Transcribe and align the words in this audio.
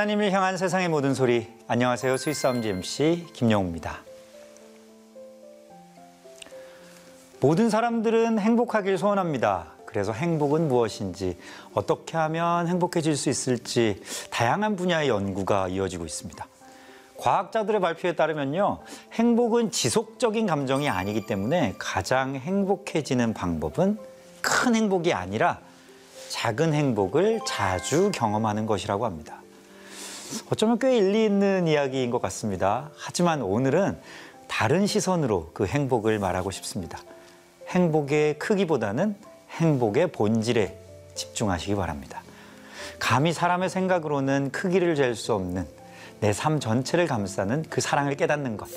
하나님을 0.00 0.32
향한 0.32 0.56
세상의 0.56 0.88
모든 0.88 1.12
소리. 1.12 1.46
안녕하세요. 1.68 2.16
스위스암지 2.16 2.70
MC 2.70 3.26
김영우입니다. 3.34 3.98
모든 7.38 7.68
사람들은 7.68 8.38
행복하길 8.38 8.96
소원합니다. 8.96 9.66
그래서 9.84 10.14
행복은 10.14 10.68
무엇인지 10.68 11.36
어떻게 11.74 12.16
하면 12.16 12.66
행복해질 12.66 13.14
수 13.14 13.28
있을지 13.28 14.00
다양한 14.30 14.76
분야의 14.76 15.10
연구가 15.10 15.68
이어지고 15.68 16.06
있습니다. 16.06 16.46
과학자들의 17.18 17.82
발표에 17.82 18.16
따르면요 18.16 18.78
행복은 19.12 19.70
지속적인 19.70 20.46
감정이 20.46 20.88
아니기 20.88 21.26
때문에 21.26 21.74
가장 21.78 22.36
행복해지는 22.36 23.34
방법은 23.34 23.98
큰 24.40 24.74
행복이 24.74 25.12
아니라 25.12 25.60
작은 26.30 26.72
행복을 26.72 27.40
자주 27.46 28.10
경험하는 28.14 28.64
것이라고 28.64 29.04
합니다. 29.04 29.39
어쩌면 30.50 30.78
꽤 30.78 30.96
일리 30.96 31.24
있는 31.24 31.66
이야기인 31.66 32.10
것 32.10 32.20
같습니다. 32.22 32.90
하지만 32.96 33.42
오늘은 33.42 33.98
다른 34.48 34.86
시선으로 34.86 35.50
그 35.54 35.66
행복을 35.66 36.18
말하고 36.18 36.50
싶습니다. 36.50 36.98
행복의 37.68 38.38
크기보다는 38.38 39.16
행복의 39.50 40.12
본질에 40.12 40.76
집중하시기 41.14 41.74
바랍니다. 41.76 42.22
감히 42.98 43.32
사람의 43.32 43.70
생각으로는 43.70 44.50
크기를 44.52 44.96
잴 44.96 45.14
수 45.14 45.34
없는 45.34 45.66
내 46.20 46.32
삶 46.32 46.60
전체를 46.60 47.06
감싸는 47.06 47.64
그 47.70 47.80
사랑을 47.80 48.14
깨닫는 48.14 48.56
것. 48.56 48.68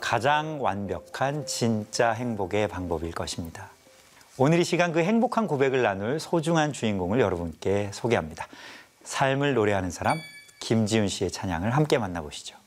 가장 0.00 0.62
완벽한 0.62 1.46
진짜 1.46 2.10
행복의 2.12 2.68
방법일 2.68 3.12
것입니다. 3.12 3.68
오늘 4.38 4.58
이 4.58 4.64
시간 4.64 4.92
그 4.92 5.00
행복한 5.00 5.46
고백을 5.46 5.82
나눌 5.82 6.18
소중한 6.18 6.72
주인공을 6.72 7.20
여러분께 7.20 7.90
소개합니다. 7.92 8.48
삶을 9.04 9.54
노래하는 9.54 9.90
사람, 9.90 10.18
김지훈 10.60 11.08
씨의 11.08 11.30
찬양을 11.32 11.70
함께 11.70 11.98
만나보시죠. 11.98 12.59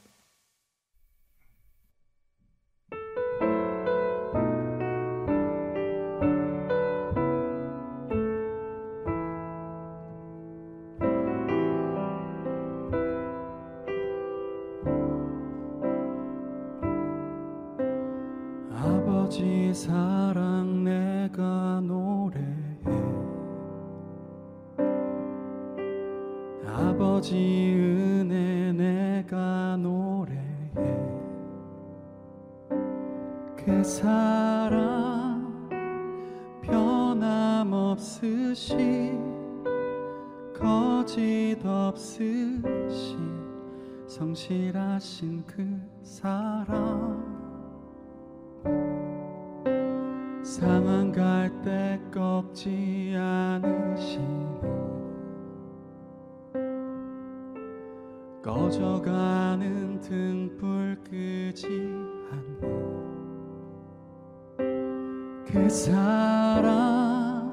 그 65.46 65.70
사랑 65.70 67.52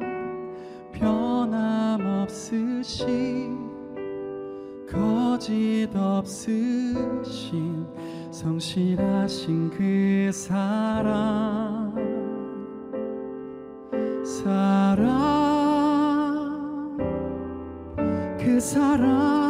변함없으시 0.92 2.50
거짓 4.90 5.88
없으신 5.94 7.86
성실하신 8.30 9.70
그 9.70 10.30
사랑. 10.32 11.94
사랑 14.24 15.06
그 18.38 18.60
사랑 18.60 19.49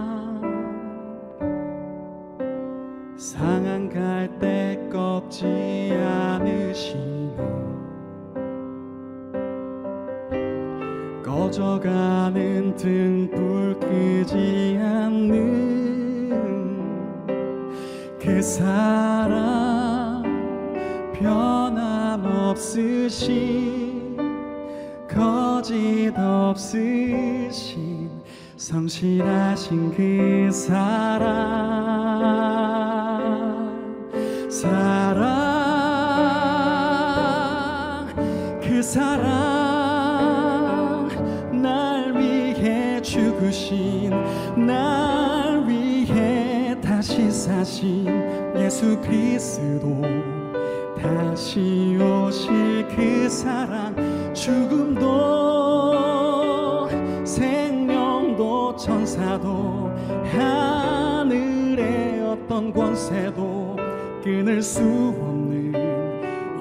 천사도 58.83 59.91
하늘의 60.31 62.21
어떤 62.23 62.73
권세도 62.73 63.75
끊을 64.23 64.59
수 64.59 64.81
없는 64.81 65.71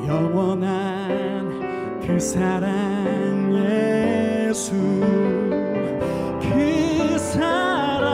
영원한 0.07 1.99
그 2.07 2.21
사랑 2.21 3.55
예수 3.55 4.75
그 6.43 7.19
사랑 7.19 8.11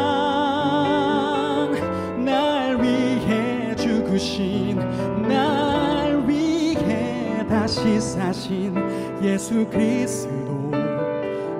날 2.24 2.80
위해 2.80 3.74
죽으신 3.74 4.78
날 5.22 6.22
위해 6.28 7.44
다시 7.48 8.00
사신 8.00 8.72
예수 9.20 9.66
그리스도 9.68 10.70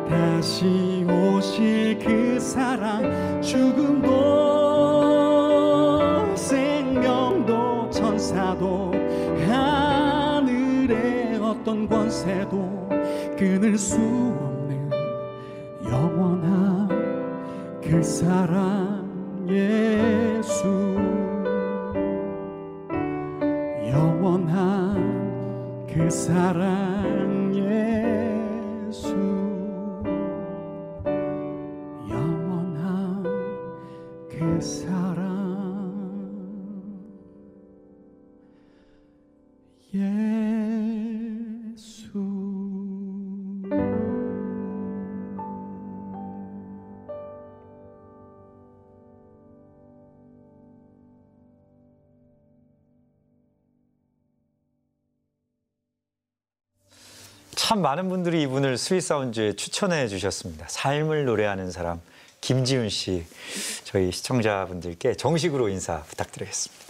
다시 0.09 0.86
권세도 12.27 12.89
끊을 13.39 13.79
수 13.79 13.97
참 57.67 57.83
많은 57.83 58.09
분들이 58.09 58.43
이분을 58.43 58.79
스윗사운즈에 58.79 59.55
추천해 59.57 60.07
주셨습니다. 60.07 60.67
삶을 60.69 61.25
노래하는 61.25 61.73
사람 61.73 62.01
김지훈 62.41 62.89
씨 62.89 63.27
저희 63.83 64.13
시청자분들께 64.13 65.15
정식으로 65.17 65.69
인사 65.69 66.03
부탁드리겠습니다. 66.03 66.85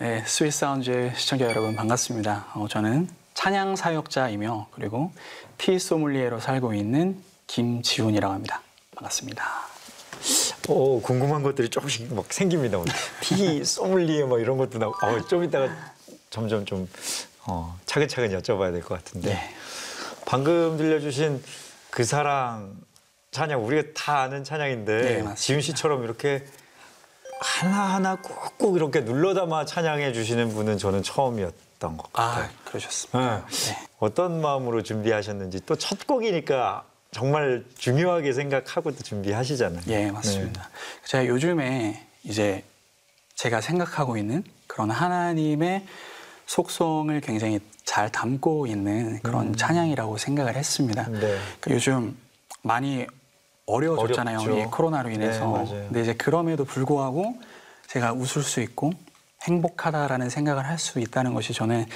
네, 0.00 0.22
스윗 0.26 0.52
사운드 0.52 1.10
시청자 1.16 1.46
여러분 1.46 1.74
반갑습니다. 1.74 2.48
어, 2.52 2.66
저는 2.68 3.08
찬양 3.32 3.76
사역자이며 3.76 4.66
그리고 4.72 5.10
티 5.56 5.78
소믈리에로 5.78 6.38
살고 6.38 6.74
있는 6.74 7.16
김지훈이라고 7.46 8.34
합니다. 8.34 8.60
반갑습니다. 8.96 9.42
오, 10.68 11.00
궁금한 11.00 11.42
것들이 11.42 11.70
조금씩 11.70 12.12
막 12.12 12.30
생깁니다. 12.30 12.76
오늘. 12.76 12.92
티, 13.22 13.64
소믈리에 13.64 14.24
뭐 14.24 14.38
이런 14.38 14.58
것도 14.58 14.76
나오고 14.76 15.06
어, 15.06 15.26
좀 15.28 15.44
이따가 15.44 15.74
점점 16.28 16.66
좀 16.66 16.90
어, 17.46 17.78
차근차근 17.86 18.38
여쭤봐야 18.38 18.70
될 18.70 18.82
것 18.82 19.02
같은데 19.02 19.30
네. 19.32 19.54
방금 20.26 20.76
들려주신 20.76 21.42
그 21.90 22.04
사랑 22.04 22.76
찬양 23.30 23.64
우리가 23.64 23.88
다 23.94 24.20
아는 24.20 24.44
찬양인데 24.44 25.22
네. 25.22 25.34
지훈 25.34 25.60
씨처럼 25.60 26.04
이렇게 26.04 26.44
하나하나 27.40 28.16
꾹꾹 28.16 28.76
이렇게 28.76 29.04
눌러 29.04 29.34
담아 29.34 29.64
찬양해 29.66 30.12
주시는 30.12 30.54
분은 30.54 30.78
저는 30.78 31.02
처음이었던 31.02 31.96
것 31.96 32.12
같아요. 32.12 32.44
아, 32.44 32.50
그러셨습니다. 32.64 33.44
네. 33.46 33.72
네. 33.72 33.86
어떤 33.98 34.40
마음으로 34.40 34.82
준비하셨는지 34.82 35.60
또 35.66 35.76
첫 35.76 36.06
곡이니까 36.06 36.84
정말 37.10 37.64
중요하게 37.78 38.32
생각하고 38.32 38.90
또 38.92 39.02
준비하시잖아요. 39.02 39.82
예, 39.88 40.10
맞습니다. 40.10 40.68
제가 41.04 41.26
요즘에 41.26 42.06
이제 42.24 42.64
제가 43.36 43.60
생각하고 43.60 44.16
있는 44.16 44.42
그런 44.66 44.90
하나님의 44.90 45.86
속성을 46.46 47.20
굉장히 47.20 47.60
잘 47.84 48.10
담고 48.10 48.66
있는 48.66 49.20
그런 49.22 49.54
찬양이라고 49.54 50.16
생각을 50.18 50.56
했습니다. 50.56 51.06
음. 51.08 51.20
네. 51.20 51.38
그 51.60 51.70
요즘 51.72 52.16
많이 52.62 53.06
어려워졌잖아요. 53.66 54.40
어렵죠. 54.40 54.58
이 54.60 54.64
코로나로 54.64 55.10
인해서. 55.10 55.64
네. 55.68 55.86
근데 55.86 56.02
이제 56.02 56.14
그럼에도 56.14 56.64
불구하고 56.64 57.36
제가 57.88 58.12
웃을 58.12 58.42
수 58.42 58.60
있고 58.60 58.92
행복하다라는 59.42 60.30
생각을 60.30 60.66
할 60.66 60.78
수 60.78 60.98
있다는 61.00 61.34
것이 61.34 61.52
저는 61.52 61.86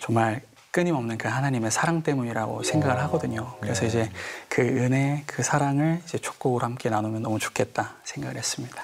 정말 0.00 0.42
끊임없는 0.72 1.16
그 1.16 1.28
하나님의 1.28 1.70
사랑 1.70 2.02
때문이라고 2.02 2.62
생각을 2.62 3.00
하거든요. 3.04 3.56
그래서 3.60 3.82
네. 3.82 3.86
이제 3.86 4.10
그 4.48 4.60
은혜, 4.60 5.22
그 5.26 5.42
사랑을 5.42 6.02
이제 6.04 6.18
촉곡으로 6.18 6.64
함께 6.64 6.90
나누면 6.90 7.22
너무 7.22 7.38
좋겠다 7.38 7.94
생각을 8.04 8.36
했습니다. 8.36 8.82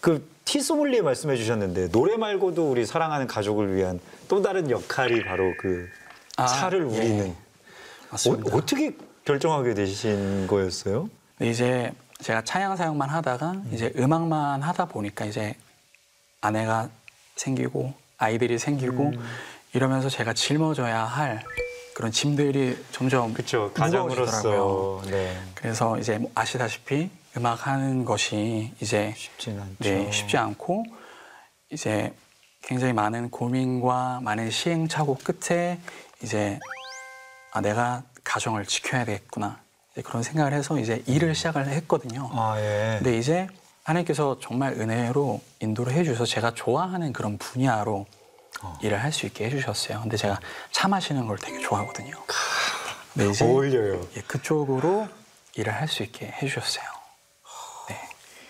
그 0.00 0.33
티소믈리에 0.44 1.00
말씀해 1.02 1.36
주셨는데 1.36 1.88
노래 1.88 2.16
말고도 2.16 2.70
우리 2.70 2.84
사랑하는 2.86 3.26
가족을 3.26 3.74
위한 3.74 4.00
또 4.28 4.42
다른 4.42 4.70
역할이 4.70 5.24
바로 5.24 5.52
그 5.58 5.88
아, 6.36 6.46
차를 6.46 6.90
예. 6.92 6.96
우리는 6.96 7.36
맞습니다. 8.10 8.54
어, 8.56 8.60
떻게 8.60 8.96
결정하게 9.24 9.74
되신 9.74 10.46
거였어요? 10.46 11.08
근데 11.38 11.50
이제 11.50 11.92
제가 12.20 12.42
차양 12.42 12.76
사역만 12.76 13.08
하다가 13.08 13.62
이제 13.72 13.92
음악만 13.96 14.62
하다 14.62 14.86
보니까 14.86 15.24
이제 15.24 15.54
아내가 16.40 16.88
생기고 17.36 17.94
아이들이 18.18 18.58
생기고 18.58 19.08
음. 19.08 19.24
이러면서 19.72 20.08
제가 20.08 20.34
짊어져야 20.34 21.04
할 21.04 21.42
그런 21.94 22.10
짐들이 22.12 22.76
점점. 22.92 23.28
무거워지더라고요. 23.28 23.72
가장으로서 23.72 25.02
네. 25.10 25.36
그래서 25.54 25.98
이제 25.98 26.18
뭐 26.18 26.30
아시다시피 26.34 27.08
음악 27.36 27.66
하는 27.66 28.04
것이 28.04 28.72
이제 28.80 29.12
쉽진 29.16 29.60
않죠. 29.60 29.76
네, 29.80 30.10
쉽지 30.10 30.36
않고 30.36 30.84
이제 31.70 32.14
굉장히 32.62 32.92
많은 32.92 33.30
고민과 33.30 34.20
많은 34.22 34.50
시행착오 34.50 35.18
끝에 35.18 35.78
이제 36.22 36.58
아 37.52 37.60
내가 37.60 38.02
가정을 38.22 38.64
지켜야 38.66 39.04
되겠구나 39.04 39.58
그런 40.04 40.22
생각을 40.22 40.52
해서 40.52 40.78
이제 40.78 41.02
일을 41.06 41.34
시작을 41.34 41.66
했거든요. 41.68 42.30
아 42.32 42.54
예. 42.58 42.96
근데 42.98 43.18
이제 43.18 43.48
하나님께서 43.82 44.38
정말 44.40 44.72
은혜로 44.74 45.40
인도를 45.60 45.92
해주셔서 45.92 46.24
제가 46.26 46.54
좋아하는 46.54 47.12
그런 47.12 47.36
분야로 47.38 48.06
어. 48.62 48.78
일을 48.82 49.02
할 49.02 49.12
수 49.12 49.26
있게 49.26 49.46
해주셨어요. 49.46 50.00
근데 50.00 50.16
제가 50.16 50.40
차 50.72 50.88
마시는 50.88 51.26
걸 51.26 51.36
되게 51.38 51.58
좋아하거든요. 51.58 52.12
근데 53.12 53.30
이제 53.30 53.44
어울려요. 53.44 54.00
예, 54.16 54.20
그쪽으로 54.22 55.06
일을 55.56 55.72
할 55.74 55.86
수 55.88 56.02
있게 56.02 56.26
해주셨어요. 56.40 56.84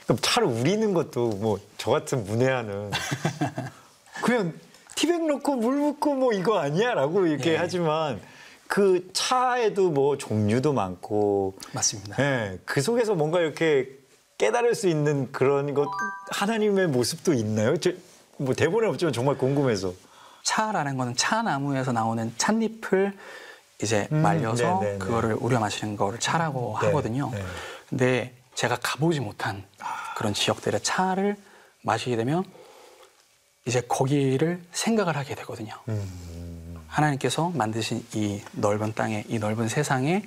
네. 0.05 0.07
그럼 0.07 0.19
차를 0.21 0.49
우리는 0.49 0.93
것도 0.95 1.29
뭐 1.31 1.59
저 1.85 1.91
같은 1.91 2.25
문외한은 2.25 2.91
그냥 4.25 4.55
티백 4.95 5.27
넣고 5.27 5.57
물 5.57 5.79
붓고 5.81 6.15
뭐 6.15 6.33
이거 6.33 6.59
아니야라고 6.59 7.27
이렇게 7.27 7.53
예. 7.53 7.57
하지만 7.57 8.21
그 8.69 9.11
차에도 9.13 9.91
뭐 9.91 10.17
종류도 10.17 10.73
많고 10.73 11.55
맞습니다. 11.73 12.17
예, 12.23 12.59
그 12.65 12.81
속에서 12.81 13.15
뭔가 13.15 13.41
이렇게 13.41 13.91
깨달을 14.39 14.75
수 14.75 14.89
있는 14.89 15.31
그런 15.31 15.75
것 15.75 15.91
하나님의 16.31 16.89
모습도 16.89 17.35
있나요? 17.35 17.77
저, 17.77 17.93
뭐 18.39 18.55
대본에 18.55 18.89
없지만 18.89 19.13
정말 19.13 19.37
궁금해서. 19.37 19.93
차라는 20.45 20.97
거는 20.97 21.17
차나무에서 21.17 21.93
나오는 21.93 22.33
찻잎을 22.39 23.13
이제 23.83 24.09
음, 24.13 24.23
말려서 24.23 24.79
네, 24.81 24.87
네, 24.87 24.93
네. 24.93 24.99
그거를 24.99 25.37
우려 25.39 25.61
마시는 25.61 25.97
거를 25.97 26.19
차라고 26.19 26.79
네, 26.81 26.87
하거든요. 26.87 27.31
네. 27.33 27.43
근데 27.91 28.35
제가 28.55 28.79
가보지 28.83 29.21
못한 29.21 29.65
그런 30.17 30.33
지역들의 30.35 30.81
차를 30.83 31.37
마시게 31.83 32.17
되면 32.17 32.45
이제 33.67 33.81
거기를 33.83 34.63
생각을 34.73 35.17
하게 35.17 35.35
되거든요. 35.35 35.75
음. 35.89 36.77
하나님께서 36.89 37.51
만드신 37.51 38.07
이 38.15 38.41
넓은 38.53 38.95
땅에 38.95 39.25
이 39.29 39.39
넓은 39.39 39.69
세상에 39.69 40.23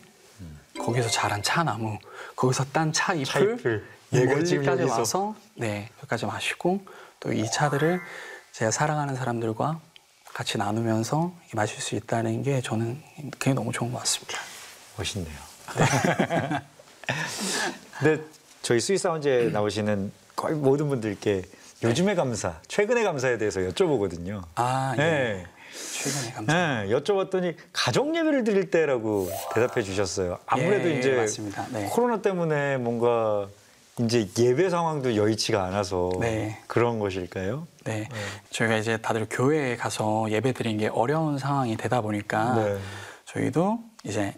거기서 0.80 1.10
자란 1.10 1.42
차 1.42 1.64
나무 1.64 1.98
거기서 2.36 2.66
딴 2.66 2.92
차 2.94 3.14
잎을, 3.14 3.58
지금 4.12 4.26
멀리까지 4.28 4.82
여기서. 4.84 4.98
와서 4.98 5.36
네 5.56 5.90
여기까지 6.00 6.26
마시고 6.26 6.82
또 7.20 7.32
이 7.32 7.50
차들을 7.50 8.00
제가 8.52 8.72
사랑하는 8.72 9.16
사람들과 9.16 9.80
같이 10.34 10.58
나누면서 10.58 11.34
마실 11.54 11.82
수 11.82 11.96
있다는 11.96 12.44
게 12.44 12.62
저는 12.62 13.02
그게 13.40 13.54
너무 13.54 13.72
좋은 13.72 13.92
것 13.92 14.00
같습니다. 14.00 14.40
멋있네요. 14.98 15.36
근데 18.00 18.24
저희 18.62 18.80
스윗사운즈에 18.80 19.50
나오시는 19.50 20.12
거의 20.36 20.56
모든 20.56 20.90
분들께 20.90 21.44
요즘의 21.84 22.16
감사, 22.16 22.60
최근의 22.68 23.04
감사에 23.04 23.38
대해서 23.38 23.60
여쭤보거든요. 23.62 24.44
아, 24.56 24.94
예. 24.98 25.02
네. 25.02 25.46
최근에 26.04 26.32
감사. 26.34 26.54
네, 26.54 26.90
여쭤봤더니 26.90 27.56
가정 27.72 28.16
예배를 28.16 28.44
드릴 28.44 28.72
때라고 28.72 29.30
대답해 29.54 29.84
주셨어요. 29.84 30.40
아무래도 30.46 30.90
예, 30.90 31.00
이제 31.00 31.12
맞습니다. 31.12 31.68
네. 31.72 31.88
코로나 31.92 32.22
때문에 32.22 32.78
뭔가 32.78 33.48
이제 34.00 34.28
예배 34.38 34.70
상황도 34.70 35.16
여의치가 35.16 35.64
않아서 35.66 36.12
네. 36.20 36.60
그런 36.68 37.00
것일까요? 37.00 37.68
네. 37.84 38.08
저희가 38.52 38.78
이제 38.78 38.98
다들 38.98 39.28
교회에 39.30 39.76
가서 39.76 40.28
예배 40.30 40.54
드리는 40.54 40.78
게 40.78 40.88
어려운 40.88 41.38
상황이 41.40 41.78
되다 41.78 42.02
보니까 42.02 42.56
네. 42.56 42.78
저희도 43.26 43.80
이제 44.04 44.34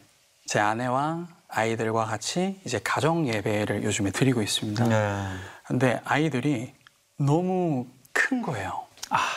제 0.46 0.60
아내와 0.60 1.28
아이들과 1.50 2.06
같이 2.06 2.60
이제 2.65 2.79
가정 2.84 3.27
예배를 3.27 3.84
요즘에 3.84 4.12
드리고 4.12 4.41
있습니다. 4.41 4.88
네. 4.88 5.25
근데 5.65 6.00
아이들이 6.06 6.74
너무 7.18 7.86
큰 8.13 8.41
거예요. 8.41 8.86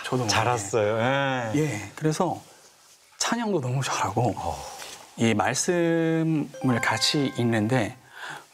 저도 0.05 0.19
모르게. 0.19 0.29
잘 0.29 0.47
왔어요. 0.47 0.99
예. 0.99 1.53
예, 1.59 1.91
그래서 1.97 2.41
찬양도 3.19 3.61
너무 3.61 3.83
잘하고 3.83 4.35
이 5.17 5.33
말씀을 5.33 6.81
같이 6.83 7.33
읽는데 7.39 7.97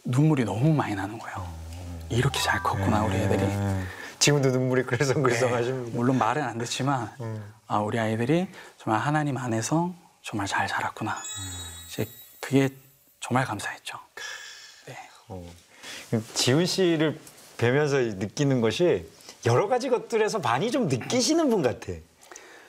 눈물이 0.05 0.45
너무 0.45 0.73
많이 0.73 0.95
나는 0.95 1.19
거예요. 1.19 1.47
이렇게 2.11 2.41
잘 2.41 2.63
컸구나 2.63 3.03
우리 3.03 3.17
애들이. 3.17 3.43
예. 3.43 3.83
지금도 4.21 4.51
눈물이 4.51 4.83
네, 4.83 4.87
그래성그래성하십니다. 4.87 5.97
물론 5.97 6.19
말은 6.19 6.43
안 6.43 6.59
듣지만 6.59 7.11
아, 7.67 7.79
우리 7.79 7.99
아이들이 7.99 8.49
정말 8.77 9.01
하나님 9.01 9.37
안에서 9.37 9.93
정말 10.23 10.47
잘 10.47 10.67
자랐구나. 10.69 11.17
이제 11.89 12.07
그게 12.41 12.69
정말 13.29 13.45
감사했죠. 13.45 13.99
네. 14.87 14.97
어. 15.29 15.47
지훈 16.33 16.65
씨를 16.65 17.19
뵈면서 17.59 17.99
느끼는 17.99 18.63
것이 18.63 19.07
여러 19.45 19.69
가지 19.69 19.91
것들에서 19.91 20.39
많이 20.39 20.71
좀 20.71 20.89
느끼시는 20.89 21.51
분 21.51 21.61
같아. 21.61 21.93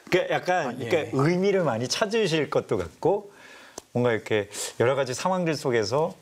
그러니까 0.10 0.36
약간 0.36 0.68
아, 0.68 0.76
예. 0.80 0.90
그러니까 0.90 1.18
의미를 1.24 1.64
많이 1.64 1.88
찾으실 1.88 2.50
것도 2.50 2.78
같고 2.78 3.32
뭔가 3.94 4.12
이렇게 4.12 4.50
여러 4.82 4.96
가지 4.96 5.14
상황들 5.14 5.56
속에서 5.56 6.14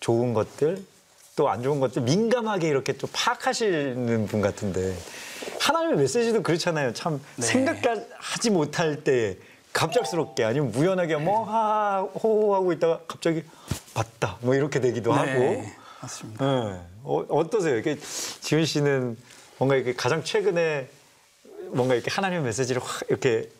좋은 0.00 0.34
것들 0.34 0.84
또 1.36 1.48
안 1.48 1.62
좋은 1.62 1.78
것들 1.78 2.02
민감하게 2.02 2.68
이렇게 2.68 2.92
또 2.94 3.08
파악하시는 3.12 4.26
분 4.26 4.40
같은데 4.40 4.96
하나님의 5.60 5.98
메시지도 5.98 6.42
그렇잖아요. 6.42 6.92
참 6.94 7.20
네. 7.36 7.46
생각하지 7.46 8.50
못할 8.50 9.04
때 9.04 9.36
갑작스럽게 9.74 10.44
아니면 10.44 10.70
무연하게 10.70 11.16
뭐 11.16 11.44
하호 11.44 12.54
하고 12.54 12.72
있다가 12.72 13.00
갑자기 13.06 13.42
맞다 13.94 14.38
뭐 14.40 14.54
이렇게 14.54 14.80
되기도 14.80 15.12
하고 15.12 15.26
네, 15.26 15.76
맞습니다. 16.00 16.44
네. 16.44 16.80
어, 17.02 17.26
어떠세요? 17.28 17.76
이게 17.76 17.98
지훈 17.98 18.64
씨는 18.64 19.18
뭔가 19.58 19.74
이렇게 19.76 19.94
가장 19.94 20.24
최근에 20.24 20.88
뭔가 21.72 21.94
이렇게 21.94 22.10
하나님의 22.10 22.44
메시지를 22.44 22.80
확 22.82 23.02
이렇게 23.08 23.50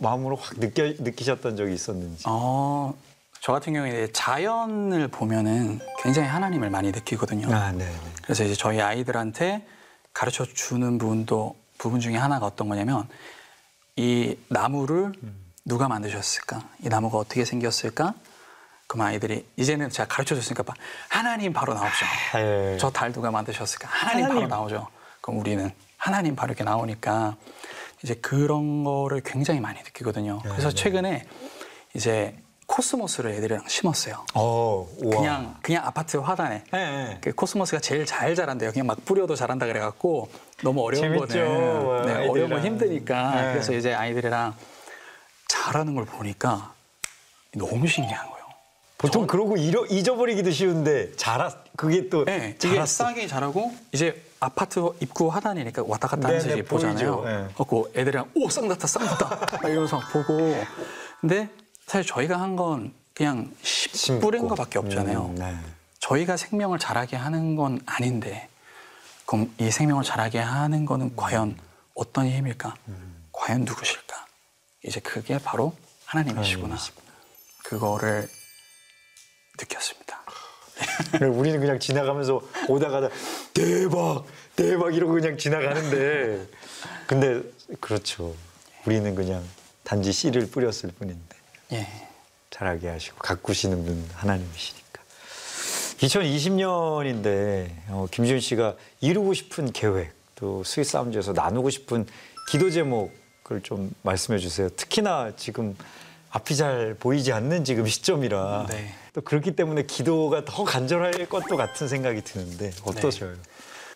마음으로 0.00 0.36
확 0.36 0.58
느껴 0.58 0.84
느끼셨던 0.98 1.56
적이 1.56 1.74
있었는지. 1.74 2.24
어, 2.26 2.94
저 3.40 3.52
같은 3.52 3.74
경우에 3.74 4.08
자연을 4.12 5.08
보면은 5.08 5.80
굉장히 6.02 6.28
하나님을 6.28 6.70
많이 6.70 6.90
느끼거든요. 6.92 7.54
아, 7.54 7.72
네, 7.72 7.84
네. 7.84 7.94
그래서 8.22 8.42
이제 8.44 8.54
저희 8.54 8.80
아이들한테 8.80 9.66
가르쳐 10.14 10.44
주는 10.44 10.96
부분도 10.98 11.56
부분 11.76 12.00
중에 12.00 12.16
하나가 12.16 12.46
어떤 12.46 12.68
거냐면 12.68 13.06
이 13.96 14.36
나무를 14.48 15.12
누가 15.68 15.86
만드셨을까? 15.86 16.62
이 16.82 16.88
나무가 16.88 17.18
어떻게 17.18 17.44
생겼을까? 17.44 18.14
그럼 18.86 19.06
아이들이 19.06 19.46
이제는 19.56 19.90
제가 19.90 20.08
가르쳐 20.08 20.34
줬으니까 20.34 20.62
봐. 20.62 20.72
하나님 21.10 21.52
바로 21.52 21.74
나오죠. 21.74 22.06
예. 22.36 22.78
저달 22.80 23.12
누가 23.12 23.30
만드셨을까? 23.30 23.86
하나님, 23.86 24.24
하나님. 24.24 24.48
바로 24.48 24.62
나오죠. 24.62 24.88
그럼 25.20 25.40
우리는 25.40 25.70
하나님 25.98 26.34
바로 26.34 26.52
이렇게 26.52 26.64
나오니까 26.64 27.36
이제 28.02 28.14
그런 28.14 28.82
거를 28.82 29.20
굉장히 29.22 29.60
많이 29.60 29.78
느끼거든요. 29.80 30.40
그래서 30.42 30.70
최근에 30.70 31.26
이제 31.94 32.34
코스모스를 32.66 33.32
애들이랑 33.32 33.64
심었어요. 33.68 34.24
어, 34.34 34.88
우와. 35.02 35.16
그냥 35.16 35.56
그냥 35.60 35.84
아파트 35.86 36.16
화단에 36.16 36.64
예, 36.74 36.78
예. 36.78 37.18
그 37.20 37.32
코스모스가 37.34 37.80
제일 37.80 38.06
잘 38.06 38.34
자란대요. 38.34 38.72
그냥 38.72 38.86
막 38.86 39.04
뿌려도 39.04 39.36
자란다 39.36 39.66
그래갖고 39.66 40.30
너무 40.62 40.82
어려운. 40.82 41.14
거는 41.14 42.06
네. 42.06 42.26
어려운 42.26 42.48
건 42.48 42.64
힘드니까 42.64 43.34
네. 43.34 43.52
그래서 43.52 43.74
이제 43.74 43.92
아이들이랑 43.92 44.54
잘하는 45.68 45.94
걸 45.94 46.04
보니까 46.06 46.72
너무 47.54 47.86
신기한 47.86 48.26
거예요. 48.30 48.38
보통 48.96 49.26
그러고 49.26 49.56
잃어, 49.56 49.84
잊어버리기도 49.86 50.50
쉬운데 50.50 51.14
잘하 51.16 51.50
그게 51.76 52.08
또 52.08 52.24
네, 52.24 52.56
잘했어. 52.58 53.04
싸게 53.04 53.26
잘하고 53.26 53.72
이제 53.92 54.20
아파트 54.40 54.80
입구 55.00 55.28
화단이니까 55.28 55.84
왔다 55.86 56.08
갔다 56.08 56.28
네, 56.28 56.38
이제 56.38 56.54
네, 56.56 56.62
보잖아요. 56.62 57.16
네. 57.24 57.30
그래갖고 57.44 57.90
애들이랑 57.94 58.30
오 58.34 58.48
쌍났다 58.48 58.86
쌍났다 58.86 59.28
막 59.58 59.64
이러면서 59.64 60.00
보고 60.10 60.56
근데 61.20 61.48
사실 61.86 62.06
저희가 62.10 62.40
한 62.40 62.56
건 62.56 62.92
그냥 63.14 63.52
씨 63.62 63.88
심고. 63.96 64.20
뿌린 64.20 64.48
거밖에 64.48 64.78
없잖아요. 64.78 65.26
음, 65.26 65.34
네. 65.34 65.56
저희가 66.00 66.36
생명을 66.36 66.78
자라게 66.78 67.16
하는 67.16 67.56
건 67.56 67.80
아닌데 67.84 68.48
그럼 69.26 69.52
이 69.58 69.70
생명을 69.70 70.02
자라게 70.04 70.38
하는 70.38 70.86
거는 70.86 71.14
과연 71.14 71.56
어떤 71.94 72.26
힘일까? 72.26 72.74
과연 73.32 73.62
누구실까? 73.62 74.07
이제 74.84 75.00
그게 75.00 75.38
바로 75.38 75.74
하나님이시구나. 76.06 76.76
그거를 77.64 78.28
느꼈습니다. 79.58 80.18
그리고 81.12 81.34
우리는 81.34 81.58
그냥 81.58 81.78
지나가면서 81.78 82.40
오다가다 82.68 83.08
대박 83.52 84.24
대박 84.54 84.94
이러고 84.94 85.14
그냥 85.14 85.36
지나가는데 85.36 86.46
근데 87.06 87.42
그렇죠. 87.80 88.34
우리는 88.86 89.14
그냥 89.14 89.44
단지 89.82 90.12
씨를 90.12 90.48
뿌렸을 90.50 90.90
뿐인데 90.92 91.36
예. 91.72 91.86
자라게 92.50 92.88
하시고 92.88 93.18
가꾸시는 93.18 93.84
분 93.84 94.08
하나님이시니까. 94.14 95.02
2020년인데 95.98 97.70
어, 97.88 98.06
김지훈 98.10 98.40
씨가 98.40 98.76
이루고 99.00 99.34
싶은 99.34 99.72
계획 99.72 100.12
또 100.36 100.62
스윗 100.62 100.84
사운드에서 100.86 101.32
나누고 101.32 101.70
싶은 101.70 102.06
기도 102.50 102.70
제목 102.70 103.12
을좀 103.50 103.90
말씀해 104.02 104.38
주세요. 104.38 104.68
특히나 104.70 105.32
지금 105.36 105.76
앞이 106.30 106.56
잘 106.56 106.94
보이지 106.98 107.32
않는 107.32 107.64
지금 107.64 107.86
시점이라 107.88 108.66
네. 108.68 108.94
또 109.12 109.20
그렇기 109.20 109.56
때문에 109.56 109.82
기도가 109.84 110.44
더 110.44 110.64
간절할 110.64 111.26
것도 111.26 111.56
같은 111.56 111.88
생각이 111.88 112.22
드는데 112.22 112.70
어떠셔요? 112.84 113.34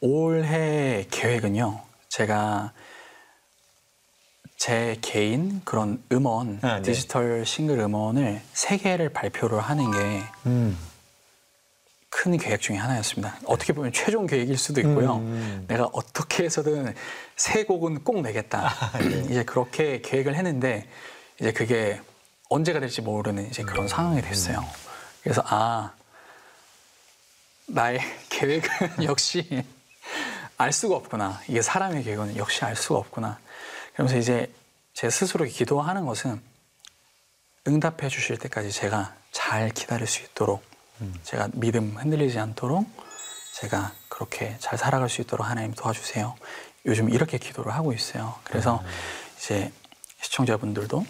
올해 0.01 1.07
계획은요. 1.11 1.81
제가 2.09 2.73
제 4.57 4.97
개인 5.01 5.61
그런 5.65 6.03
음원, 6.13 6.59
아, 6.63 6.77
네. 6.77 6.83
디지털 6.83 7.45
싱글 7.45 7.79
음원을 7.81 8.41
세 8.53 8.77
개를 8.77 9.09
발표를 9.09 9.61
하는 9.61 9.91
게 9.91 9.99
큰 12.13 12.35
음. 12.35 12.39
계획 12.39 12.61
중에 12.61 12.77
하나였습니다. 12.77 13.39
어떻게 13.47 13.73
보면 13.73 13.91
최종 13.91 14.27
계획일 14.27 14.59
수도 14.59 14.81
있고요. 14.83 15.17
음. 15.17 15.65
내가 15.67 15.89
어떻게 15.95 16.45
해서든 16.45 16.95
세 17.37 17.65
곡은 17.65 18.05
꼭 18.05 18.21
내겠다. 18.21 18.69
아, 18.69 18.99
네. 18.99 19.25
이제 19.31 19.45
그렇게 19.45 20.03
계획을 20.03 20.37
했는데 20.37 20.87
이제 21.41 21.53
그게 21.53 22.01
언제가 22.51 22.81
될지 22.81 23.01
모르는 23.01 23.49
이제 23.49 23.63
그런 23.63 23.89
상황이 23.89 24.21
됐어요. 24.21 24.63
그래서 25.23 25.43
아 25.47 25.95
나의 27.67 28.01
계획은 28.29 29.05
역시 29.09 29.65
알 30.59 30.71
수가 30.71 30.97
없구나. 30.97 31.41
이게 31.49 31.63
사람의 31.63 32.05
계획은 32.05 32.37
역시 32.37 32.63
알 32.63 32.77
수가 32.77 32.99
없구나. 32.99 33.39
그러면서 33.95 34.19
이제 34.19 34.53
제 34.93 35.09
스스로 35.09 35.47
기도하는 35.47 36.05
것은 36.05 36.43
응답해 37.67 38.09
주실 38.11 38.37
때까지 38.37 38.71
제가 38.71 39.15
잘 39.31 39.71
기다릴 39.71 40.07
수 40.07 40.23
있도록 40.23 40.63
제가 41.23 41.49
믿음 41.55 41.97
흔들리지 41.97 42.39
않도록 42.39 42.87
제가 43.55 43.93
그렇게 44.09 44.57
잘 44.59 44.79
살아갈 44.79 45.09
수 45.09 45.21
있도록 45.21 45.49
하나님 45.49 45.73
도와주세요. 45.73 46.35
요즘 46.87 47.11
이렇게 47.11 47.39
기도를 47.39 47.73
하고 47.73 47.93
있어요. 47.93 48.35
그래서 48.45 48.83
이제 49.39 49.73
시청자분들도 50.21 51.05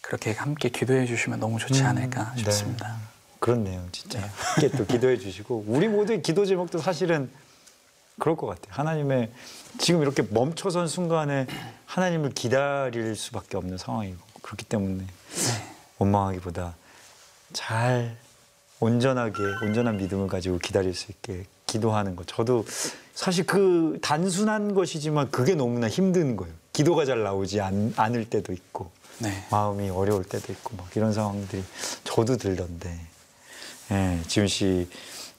그렇게 0.00 0.32
함께 0.32 0.68
기도해 0.68 1.06
주시면 1.06 1.40
너무 1.40 1.58
좋지 1.58 1.82
않을까 1.82 2.32
네. 2.34 2.42
싶습니다. 2.42 2.96
그렇네요, 3.38 3.86
진짜. 3.92 4.20
함께 4.20 4.70
또 4.76 4.84
기도해 4.84 5.18
주시고 5.18 5.64
우리 5.66 5.88
모두의 5.88 6.22
기도 6.22 6.44
제목도 6.44 6.78
사실은 6.78 7.30
그럴 8.18 8.36
것 8.36 8.46
같아요. 8.46 8.74
하나님의 8.74 9.32
지금 9.78 10.02
이렇게 10.02 10.22
멈춰선 10.22 10.88
순간에 10.88 11.46
하나님을 11.86 12.30
기다릴 12.30 13.16
수밖에 13.16 13.56
없는 13.56 13.78
상황이고 13.78 14.18
그렇기 14.42 14.66
때문에 14.66 15.06
원망하기보다 15.98 16.76
잘 17.52 18.16
온전하게 18.80 19.42
온전한 19.62 19.98
믿음을 19.98 20.26
가지고 20.26 20.58
기다릴 20.58 20.94
수 20.94 21.12
있게 21.12 21.44
기도하는 21.66 22.16
것. 22.16 22.26
저도 22.26 22.64
사실 23.14 23.46
그 23.46 23.98
단순한 24.02 24.74
것이지만 24.74 25.30
그게 25.30 25.54
너무나 25.54 25.88
힘든 25.88 26.36
거예요. 26.36 26.52
기도가 26.72 27.04
잘 27.04 27.22
나오지 27.22 27.60
않, 27.60 27.92
않을 27.96 28.24
때도 28.24 28.52
있고 28.52 28.90
네. 29.18 29.44
마음이 29.50 29.90
어려울 29.90 30.24
때도 30.24 30.52
있고 30.52 30.76
막 30.76 30.88
이런 30.96 31.12
상황들이 31.12 31.62
저도 32.04 32.36
들던데 32.36 32.98
예, 33.92 34.20
지훈 34.26 34.48
씨 34.48 34.88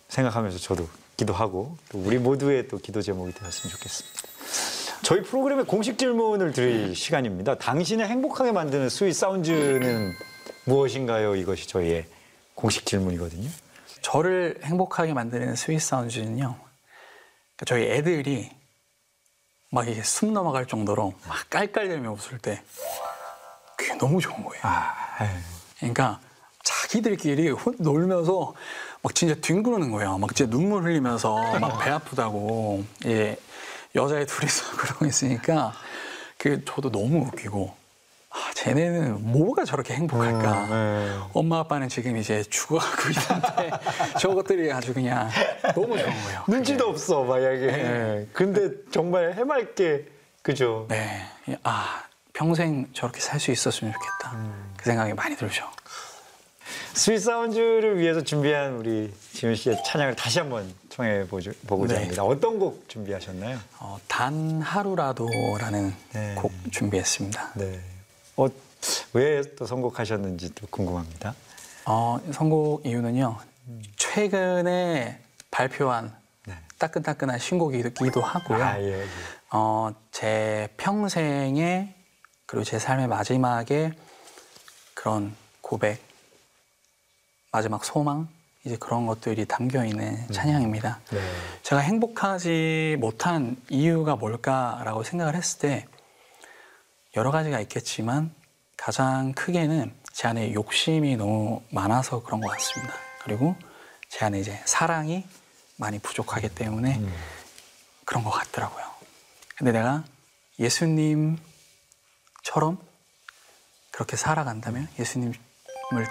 생각하면서 0.09 0.59
저도 0.59 0.87
기도하고 1.17 1.77
또 1.89 1.99
우리 1.99 2.17
모두의 2.17 2.67
또 2.67 2.77
기도 2.77 3.01
제목이 3.01 3.33
되었으면 3.33 3.71
좋겠습니다. 3.71 4.21
저희 5.03 5.23
프로그램의 5.23 5.65
공식 5.65 5.97
질문을 5.97 6.53
드릴 6.53 6.95
시간입니다. 6.95 7.57
당신을 7.57 8.07
행복하게 8.07 8.51
만드는 8.51 8.89
sweet 8.89 9.13
sound는 9.13 10.13
무엇인가요? 10.65 11.35
이것이 11.35 11.67
저희의 11.67 12.05
공식 12.55 12.85
질문이거든요. 12.85 13.49
저를 14.01 14.59
행복하게 14.63 15.13
만드는 15.13 15.55
sweet 15.55 15.81
sound는요. 15.81 16.55
그러니까 17.55 17.65
저희 17.65 17.83
애들이 17.85 18.51
막 19.69 19.87
이게 19.87 20.01
숨 20.03 20.33
넘어갈 20.33 20.65
정도로 20.67 21.13
막 21.27 21.49
깔깔대며 21.49 22.11
웃을 22.11 22.37
때 22.39 22.61
그게 23.77 23.93
너무 23.95 24.19
좋은 24.19 24.43
거예요. 24.43 24.61
아. 24.63 25.17
그러니까 25.79 26.19
자기들끼리 26.63 27.49
혼- 27.51 27.75
놀면서 27.79 28.53
막 29.01 29.15
진짜 29.15 29.33
뒹구르는 29.35 29.91
거예요. 29.91 30.17
막 30.17 30.35
진짜 30.35 30.49
눈물 30.49 30.83
흘리면서 30.83 31.59
막 31.59 31.79
배 31.79 31.89
아프다고 31.89 32.83
예, 33.05 33.37
여자애 33.95 34.25
둘이서 34.25 34.75
그러고 34.77 35.05
있으니까 35.05 35.73
그 36.37 36.63
저도 36.65 36.91
너무 36.91 37.25
웃기고 37.27 37.75
아 38.33 38.51
쟤네는 38.55 39.31
뭐가 39.31 39.65
저렇게 39.65 39.93
행복할까? 39.93 40.67
네. 40.67 41.17
엄마 41.33 41.59
아빠는 41.59 41.89
지금 41.89 42.15
이제 42.15 42.43
죽어가고 42.43 43.01
있는데 43.09 43.71
저것들이 44.19 44.71
아주 44.71 44.93
그냥 44.93 45.29
너무 45.75 45.97
좋은 45.97 46.23
거예요. 46.23 46.43
눈치도 46.47 46.87
없어 46.87 47.23
만약에. 47.23 47.67
네. 47.67 48.27
근데 48.31 48.69
정말 48.91 49.33
해맑게 49.33 50.07
그죠. 50.41 50.85
네, 50.89 51.21
아 51.63 52.03
평생 52.33 52.87
저렇게 52.93 53.19
살 53.19 53.39
수 53.39 53.51
있었으면 53.51 53.93
좋겠다. 53.93 54.37
그 54.77 54.85
생각이 54.85 55.13
많이 55.13 55.35
들죠. 55.35 55.65
스윗 56.93 57.19
사운즈를 57.19 57.99
위해서 57.99 58.21
준비한 58.23 58.73
우리 58.77 59.13
지훈 59.33 59.55
씨의 59.55 59.81
찬양을 59.85 60.15
다시 60.15 60.39
한번 60.39 60.73
청해 60.89 61.25
보고자 61.27 61.95
네. 61.95 62.01
합니다. 62.01 62.23
어떤 62.23 62.59
곡 62.59 62.87
준비하셨나요? 62.87 63.57
어, 63.79 63.97
단 64.07 64.61
하루라도라는 64.61 65.93
네. 66.13 66.35
곡 66.35 66.51
준비했습니다. 66.71 67.51
네. 67.55 67.79
어, 68.37 68.47
왜 69.13 69.41
또 69.57 69.65
선곡하셨는지도 69.65 70.67
궁금합니다. 70.69 71.35
어, 71.85 72.19
선곡 72.31 72.85
이유는요. 72.85 73.37
최근에 73.97 75.19
발표한 75.51 76.15
네. 76.45 76.55
따끈따끈한 76.77 77.39
신곡이기도 77.39 78.21
하고요. 78.21 78.63
아, 78.63 78.79
예, 78.79 79.01
예. 79.01 79.05
어, 79.51 79.93
제 80.11 80.69
평생에 80.77 81.93
그리고 82.45 82.63
제 82.63 82.79
삶의 82.79 83.07
마지막에 83.07 83.93
그런 84.93 85.35
고백, 85.61 86.01
마지막 87.51 87.83
소망 87.85 88.27
이제 88.63 88.77
그런 88.77 89.07
것들이 89.07 89.45
담겨 89.45 89.83
있는 89.85 90.27
찬양입니다. 90.31 90.99
네. 91.11 91.19
제가 91.63 91.81
행복하지 91.81 92.97
못한 92.99 93.57
이유가 93.69 94.15
뭘까라고 94.15 95.03
생각을 95.03 95.35
했을 95.35 95.59
때 95.59 95.85
여러 97.15 97.29
가지가 97.31 97.59
있겠지만 97.61 98.33
가장 98.77 99.33
크게는 99.33 99.93
제 100.13 100.27
안에 100.29 100.53
욕심이 100.53 101.17
너무 101.17 101.61
많아서 101.69 102.23
그런 102.23 102.39
것 102.39 102.47
같습니다. 102.49 102.93
그리고 103.23 103.55
제 104.09 104.23
안에 104.25 104.39
이제 104.39 104.61
사랑이 104.65 105.25
많이 105.75 105.99
부족하기 105.99 106.49
때문에 106.55 106.97
음. 106.97 107.13
그런 108.05 108.23
것 108.23 108.29
같더라고요. 108.31 108.85
근데 109.57 109.71
내가 109.73 110.03
예수님처럼 110.59 111.37
그렇게 113.91 114.15
살아간다면 114.15 114.87
예수님을 114.97 115.35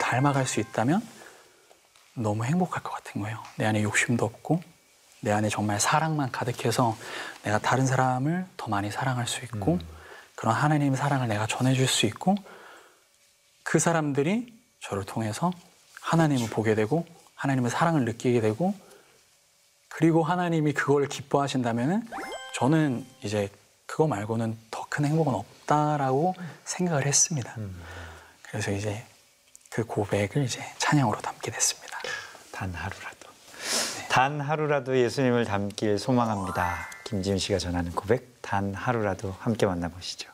닮아갈 0.00 0.46
수 0.46 0.60
있다면 0.60 1.00
너무 2.14 2.44
행복할 2.44 2.82
것 2.82 2.90
같은 2.90 3.22
거예요. 3.22 3.42
내 3.56 3.64
안에 3.64 3.82
욕심도 3.82 4.26
없고 4.26 4.62
내 5.20 5.32
안에 5.32 5.48
정말 5.48 5.80
사랑만 5.80 6.30
가득해서 6.30 6.96
내가 7.42 7.58
다른 7.58 7.86
사람을 7.86 8.46
더 8.56 8.68
많이 8.68 8.90
사랑할 8.90 9.26
수 9.26 9.44
있고 9.44 9.78
그런 10.40 10.54
하나님의 10.54 10.96
사랑을 10.96 11.28
내가 11.28 11.46
전해줄 11.46 11.86
수 11.86 12.06
있고 12.06 12.34
그 13.62 13.78
사람들이 13.78 14.58
저를 14.80 15.04
통해서 15.04 15.52
하나님을 16.00 16.48
보게 16.48 16.74
되고 16.74 17.06
하나님의 17.34 17.70
사랑을 17.70 18.06
느끼게 18.06 18.40
되고 18.40 18.74
그리고 19.90 20.22
하나님이 20.22 20.72
그걸 20.72 21.06
기뻐하신다면은 21.08 22.08
저는 22.54 23.06
이제 23.22 23.50
그거 23.86 24.06
말고는 24.06 24.56
더 24.70 24.80
큰 24.90 25.04
행복은 25.04 25.32
없다라고 25.32 26.34
생각을 26.64 27.06
했습니다. 27.06 27.54
그래서 28.42 28.72
이제 28.72 29.06
그 29.70 29.84
고백을 29.84 30.42
이제 30.44 30.60
찬양으로 30.78 31.20
담게 31.20 31.52
됐습니다. 31.52 31.96
단 32.50 32.74
하루라도. 32.74 33.30
단 34.08 34.40
하루라도 34.40 34.98
예수님을 34.98 35.44
닮길 35.44 35.98
소망합니다. 35.98 36.88
김지훈 37.04 37.38
씨가 37.38 37.58
전하는 37.58 37.92
고백, 37.92 38.42
단 38.42 38.74
하루라도 38.74 39.34
함께 39.38 39.64
만나보시죠. 39.66 40.29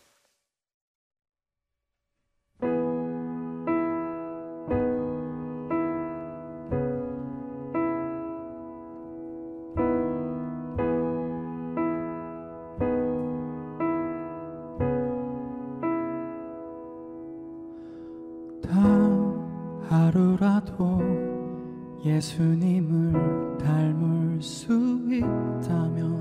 예수님을 22.26 23.58
닮을 23.58 24.42
수 24.42 24.72
있다면 25.08 26.16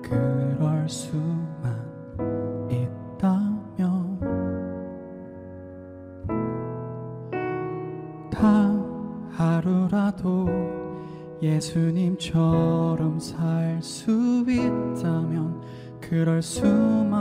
그럴 0.00 0.88
수만 0.88 1.86
있다면 2.70 4.18
단 8.30 9.28
하루라도 9.30 10.48
예수님처럼 11.42 13.18
살 13.20 13.82
수 13.82 14.46
있다면 14.48 15.60
그럴 16.00 16.40
수만 16.40 17.11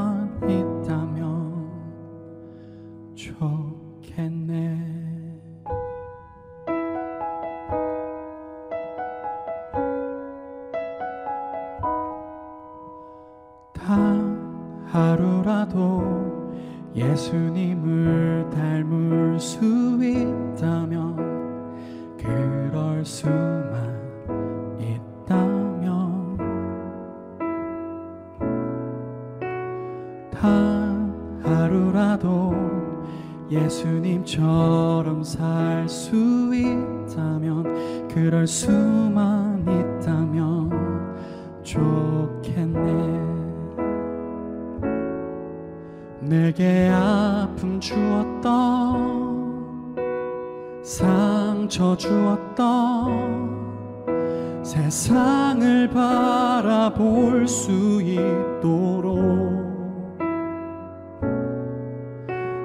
세상을 54.63 55.89
바라볼 55.89 57.47
수 57.47 58.01
있도록. 58.01 59.51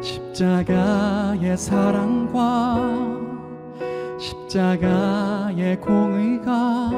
십자가의 0.03 1.57
사랑과 1.57 2.79
십자가의 4.19 5.81
공의가 5.81 6.91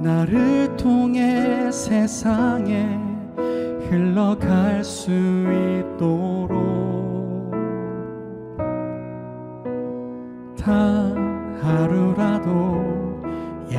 나를 0.00 0.76
통해 0.76 1.70
세상에 1.70 2.98
흘러갈 3.88 4.82
수 4.82 5.10
있도록. 5.10 6.58
단 10.56 11.58
하루라도 11.62 12.99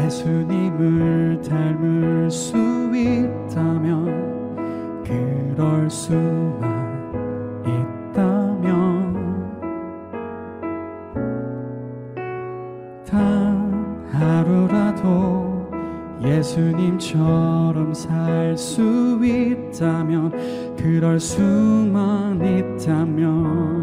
예수님을 0.03 1.41
닮을 1.41 2.29
수 2.31 2.57
있다면 2.95 4.21
그럴 5.03 5.89
수만 5.89 7.61
있다면 7.65 9.13
단 13.05 14.07
하루라도 14.11 15.69
예수님처럼 16.23 17.93
살 17.93 18.41
수 18.57 19.19
있다면 19.23 20.75
그럴 20.75 21.19
수만 21.19 22.41
있다면 22.41 23.80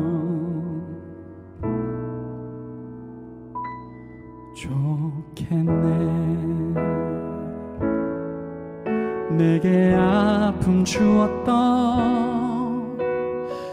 주었던 11.29 12.99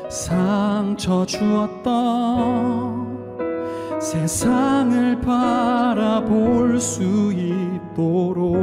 상처 0.10 1.26
주었던 1.26 3.06
세상을 4.00 5.22
바라볼 5.22 6.80
수 6.80 7.32
있도록. 7.34 8.56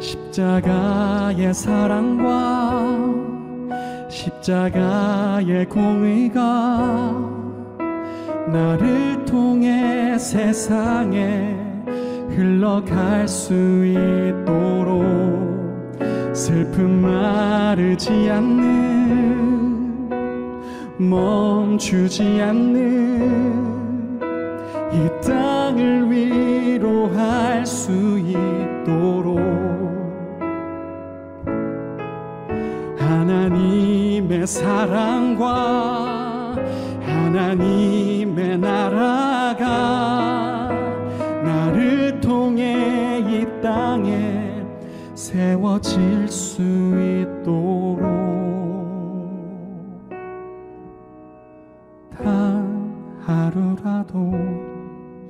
십자가의 0.00 1.54
사랑과 1.54 2.82
십자가의 4.08 5.68
공의가 5.68 7.12
나를 8.48 9.24
통해 9.24 10.18
세상에 10.18 11.71
흘러갈 12.36 13.28
수 13.28 13.52
있도록 13.84 15.02
슬픔 16.32 17.02
마르지 17.02 18.30
않는 18.30 20.08
멈추지 20.98 22.40
않는 22.40 23.52
이 24.92 25.08
땅을 25.26 26.10
위로할 26.10 27.66
수 27.66 27.92
있도록. 28.18 29.40
하나님의 32.98 34.46
사랑과 34.46 35.46
하나님 37.00 38.11
세워질 45.62 46.26
수 46.26 46.60
있도록. 46.60 48.02
단 52.10 53.20
하루라도 53.20 54.32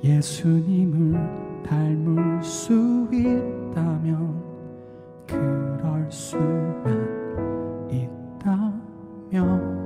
예수님을 0.03 1.61
닮을 1.63 2.41
수 2.41 3.07
있다면 3.13 4.41
그럴 5.27 6.11
수만 6.11 7.87
있다면. 7.91 9.83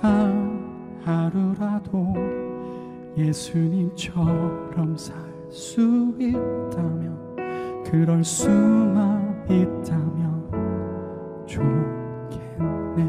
단 0.00 0.98
하루라도 1.04 2.14
예수님처럼 3.18 4.96
살 4.96 5.30
수 5.50 6.14
있다면 6.18 7.18
그럴 7.84 8.22
수만 8.22 9.44
있다면 9.48 10.48
좋겠네. 11.46 13.00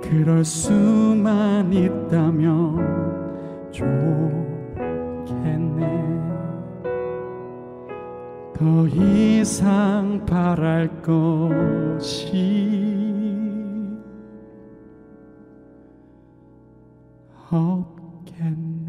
그럴 0.00 0.44
수만 0.44 1.72
있다면 1.72 3.72
좋겠네. 3.72 4.22
더 8.54 8.86
이상 8.86 10.24
바랄 10.24 10.88
것이 11.02 12.30
없겠네 17.50 18.81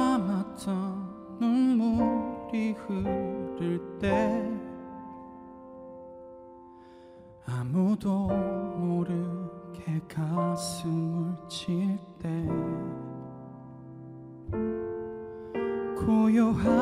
참았던 0.00 1.36
눈물이 1.40 2.72
흐를 2.72 3.98
때 4.00 4.50
아무도 7.44 8.28
모르게 8.78 10.00
가슴을 10.08 11.36
칠 11.48 11.98
때 12.18 12.28
고요하 15.98 16.79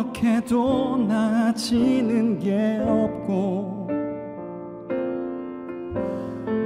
노력해도 0.00 0.96
나아지는 0.96 2.38
게 2.38 2.82
없고 2.86 3.88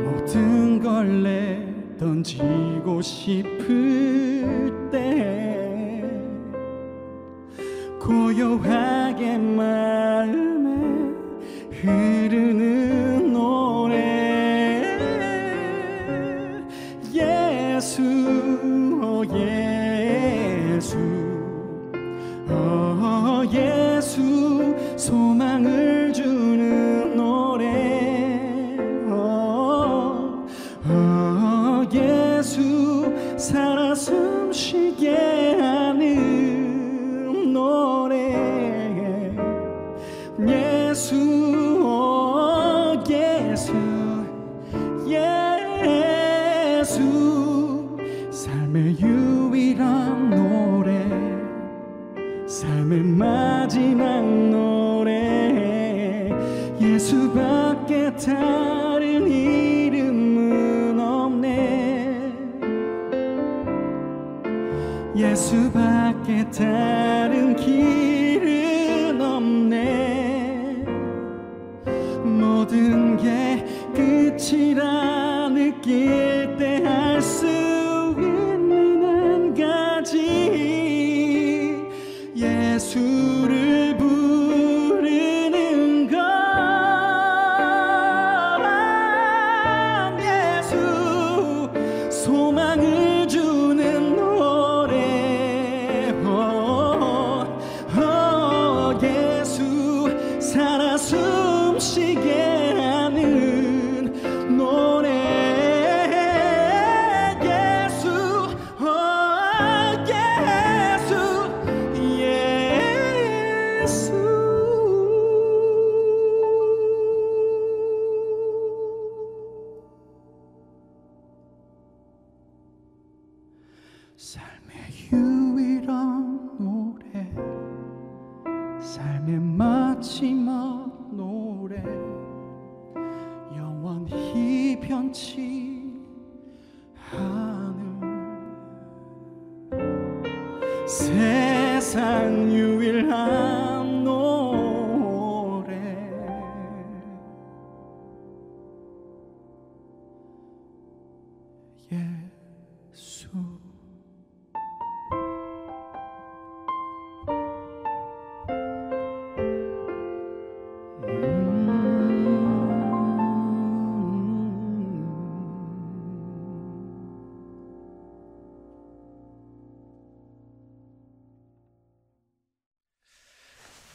모든 0.04 0.80
걸 0.80 1.22
내던지고 1.98 3.02
싶을 3.02 4.72
때 4.92 6.04
고요하게 8.00 9.38
마음에 9.38 11.14
흐 11.72 12.23
끝 75.84 76.23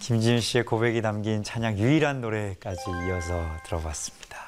김지윤 0.10 0.41
씨의 0.41 0.65
고백이 0.65 1.04
담긴 1.04 1.43
찬양 1.43 1.78
유일한 1.78 2.19
노래까지 2.19 2.82
이어서 3.06 3.45
들어봤습니다. 3.63 4.39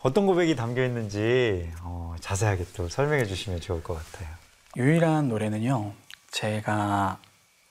어떤 0.00 0.24
고백이 0.24 0.56
담겨 0.56 0.82
있는지 0.82 1.70
어, 1.82 2.16
자세하게 2.20 2.64
또 2.74 2.88
설명해 2.88 3.26
주시면 3.26 3.60
좋을 3.60 3.82
것 3.82 3.92
같아요. 3.92 4.34
유일한 4.78 5.28
노래는요. 5.28 5.92
제가 6.30 7.18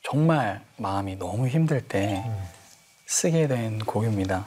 정말 0.04 0.64
마음이 0.78 1.16
너무 1.16 1.48
힘들 1.48 1.82
때 1.82 2.24
쓰게 3.08 3.48
된 3.48 3.80
곡입니다. 3.80 4.46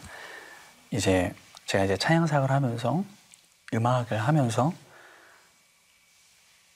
이제 0.92 1.35
제가 1.66 1.87
이제 1.87 1.96
찬양 1.96 2.28
사역을 2.28 2.52
하면서 2.52 3.02
음악을 3.74 4.16
하면서 4.16 4.72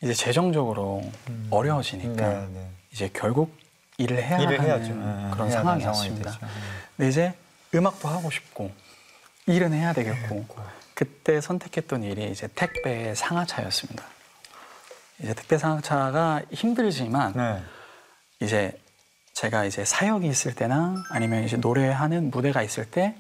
이제 0.03 0.13
재정적으로 0.13 1.05
어려워지니까 1.51 2.29
네, 2.29 2.49
네. 2.53 2.71
이제 2.91 3.11
결국 3.13 3.64
일을 3.99 4.23
해야 4.23 4.39
일을 4.41 4.61
하는 4.61 4.71
해야죠. 4.71 4.95
네, 4.95 5.31
그런 5.33 5.49
해야 5.49 5.59
상황이 5.59 5.81
되는 5.81 5.95
왔습니다. 5.95 6.31
되죠. 6.33 6.47
근데 6.97 7.09
이제 7.09 7.35
음악도 7.75 8.09
하고 8.09 8.31
싶고 8.31 8.73
일은 9.47 9.73
해야 9.73 9.93
되겠고 9.93 10.47
그때 10.95 11.41
선택했던 11.41 12.03
일이 12.03 12.31
이제 12.31 12.49
택배 12.55 13.15
상하차였습니다. 13.15 14.05
이제 15.21 15.35
택배 15.35 15.59
상하차가 15.59 16.43
힘들지만 16.53 17.33
네. 17.35 17.63
이제 18.41 18.79
제가 19.33 19.65
이제 19.65 19.85
사역이 19.85 20.27
있을 20.29 20.55
때나 20.55 21.03
아니면 21.11 21.45
이제 21.45 21.57
노래하는 21.57 22.31
무대가 22.31 22.63
있을 22.63 22.85
때 22.85 23.17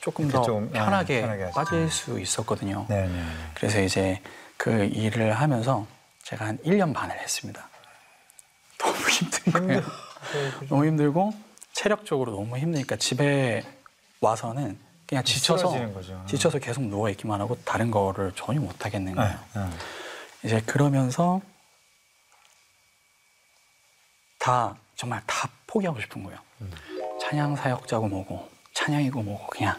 조금 0.00 0.28
더 0.28 0.42
좀, 0.42 0.70
네, 0.72 0.78
편하게 0.78 1.20
편하게 1.20 1.42
하시죠. 1.44 1.60
빠질 1.60 1.90
수 1.90 2.18
있었거든요. 2.18 2.86
네, 2.88 3.06
네, 3.06 3.12
네. 3.12 3.24
그래서 3.54 3.80
이제 3.80 4.20
그 4.56 4.84
일을 4.84 5.32
하면서 5.32 5.86
제가 6.24 6.46
한 6.46 6.58
1년 6.58 6.94
반을 6.94 7.18
했습니다. 7.18 7.68
힘든 9.20 9.52
거예요. 9.52 9.82
너무 10.68 10.86
힘들고 10.86 11.32
체력적으로 11.72 12.32
너무 12.32 12.56
힘드니까 12.58 12.96
집에 12.96 13.62
와서는 14.20 14.78
그냥 15.06 15.24
지쳐서. 15.24 15.74
지쳐서 16.26 16.58
계속 16.58 16.84
누워 16.84 17.10
있기만 17.10 17.40
하고 17.40 17.56
다른 17.64 17.90
거를 17.90 18.32
전혀 18.36 18.60
못 18.60 18.84
하겠는 18.84 19.14
거예요. 19.14 19.38
네, 19.54 19.60
네. 19.60 19.70
이제 20.44 20.60
그러면서 20.66 21.40
다 24.38 24.76
정말 24.96 25.22
다 25.26 25.48
포기하고 25.66 26.00
싶은 26.00 26.22
거예요. 26.22 26.38
찬양 27.20 27.56
사역자고 27.56 28.08
뭐고 28.08 28.48
찬양이고 28.74 29.22
뭐고 29.22 29.46
그냥 29.48 29.76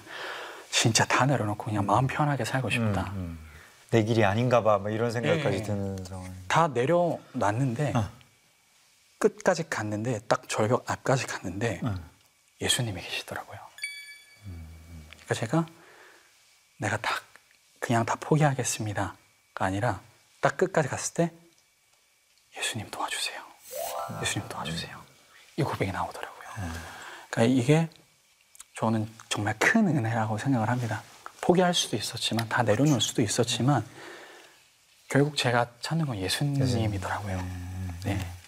진짜 0.70 1.06
다 1.06 1.26
내려놓고 1.26 1.66
그냥 1.66 1.86
마음 1.86 2.08
편하게 2.08 2.46
살고 2.46 2.70
싶다. 2.70 3.12
음, 3.14 3.18
음. 3.18 3.40
내 3.90 4.04
길이 4.04 4.24
아닌가 4.24 4.64
봐. 4.64 4.78
뭐 4.78 4.90
이런 4.90 5.12
생각까지 5.12 5.58
예. 5.58 5.64
드는 5.64 6.04
상황. 6.06 6.34
다 6.48 6.68
내려놨는데 6.68 7.94
어. 7.96 8.10
끝까지 9.22 9.70
갔는데 9.70 10.20
딱 10.28 10.50
절벽 10.50 10.90
앞까지 10.90 11.28
갔는데 11.28 11.80
어. 11.84 11.96
예수님이 12.60 13.02
계시더라고요. 13.02 13.60
그러니까 15.10 15.34
제가 15.36 15.66
내가 16.80 16.98
다 16.98 17.14
그냥 17.80 18.04
다 18.06 18.16
포기하겠습니다가 18.20 19.16
아니라 19.60 20.02
딱 20.42 20.58
끝까지 20.58 20.90
갔을 20.90 21.14
때 21.14 21.32
예수님 22.58 22.90
도와주세요. 22.90 23.42
예수님 24.22 24.50
도와주세요. 24.50 25.02
이 25.58 25.64
고백이 25.64 25.92
나오더라고요. 25.92 26.50
그러니까 27.30 27.44
이게 27.44 27.90
저는 28.76 29.08
정말 29.30 29.58
큰 29.60 29.88
은혜라고 29.88 30.38
생각을 30.40 30.68
합니다. 30.68 31.04
포기할 31.42 31.74
수도 31.74 31.96
있었지만 31.96 32.50
다 32.50 32.64
내려놓을 32.64 33.00
수도 33.00 33.22
있었지만 33.22 33.86
결국 35.10 35.38
제가 35.38 35.72
찾는 35.82 36.06
건 36.08 36.18
예수님이더라고요. 36.18 37.38
네. 38.06 38.41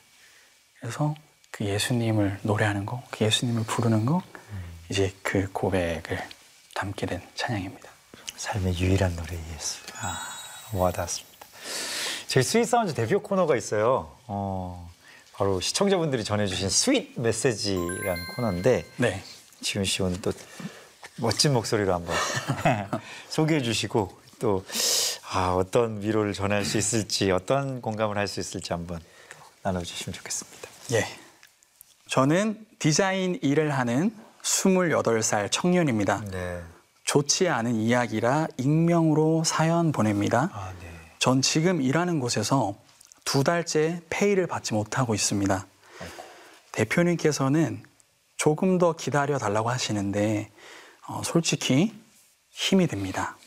그래서 0.84 1.16
그 1.50 1.64
예수님을 1.64 2.40
노래하는 2.42 2.86
거, 2.86 3.02
그 3.10 3.24
예수님을 3.24 3.64
부르는 3.64 4.06
거, 4.06 4.22
이제 4.90 5.14
그 5.24 5.50
고백을 5.54 6.22
담게 6.76 7.06
된 7.06 7.22
찬양입니다. 7.36 7.90
삶의 8.36 8.78
유일한 8.78 9.16
노래 9.16 9.38
예수. 9.56 9.80
아, 10.02 10.20
와닿았습니다. 10.74 11.48
저희 12.28 12.44
Sweet 12.44 12.66
Sound 12.66 12.94
대표 12.94 13.22
코너가 13.22 13.56
있어요. 13.56 14.14
어, 14.28 14.92
바로 15.32 15.62
시청자분들이 15.62 16.26
전해주신 16.26 16.68
sweet 16.68 17.18
메시지라는 17.18 18.26
코너인데 18.36 18.86
네. 18.98 19.24
지훈 19.62 19.86
씨 19.86 20.04
오늘 20.04 20.20
또 20.22 20.34
멋진 21.16 21.54
목소리로 21.54 21.94
한번 21.94 22.14
소개해 23.30 23.62
주시고 23.62 24.20
또 24.40 24.66
아, 25.32 25.54
어떤 25.54 26.02
위로를 26.02 26.34
전할 26.34 26.66
수 26.66 26.78
있을지 26.78 27.32
어떤 27.32 27.82
공감을 27.82 28.18
할 28.18 28.28
수 28.28 28.42
있을지 28.42 28.74
한번 28.74 29.00
나눠주시면 29.62 30.14
좋겠습니다. 30.14 30.73
예. 30.92 31.06
저는 32.08 32.66
디자인 32.80 33.40
일을 33.42 33.72
하는 33.72 34.16
28살 34.42 35.50
청년입니다. 35.52 36.26
네. 36.32 36.62
좋지 37.06 37.48
않은 37.48 37.76
이야기라 37.76 38.48
익명으로 38.58 39.44
사연 39.44 39.92
보냅니다. 39.92 40.50
아, 40.54 40.74
네. 40.82 40.90
전 41.20 41.42
지금 41.42 41.82
일하는 41.82 42.20
곳에서 42.20 42.76
두 43.24 43.44
달째 43.44 44.02
페이를 44.10 44.48
받지 44.48 44.74
못하고 44.74 45.16
있습니다. 45.16 45.66
대표님께서는 46.74 47.84
조금 48.36 48.78
더 48.78 48.94
기다려 48.94 49.38
달라고 49.38 49.70
하시는데 49.70 50.52
어, 51.08 51.22
솔직히 51.24 51.94
힘이 52.50 52.88
듭니다. 52.88 53.38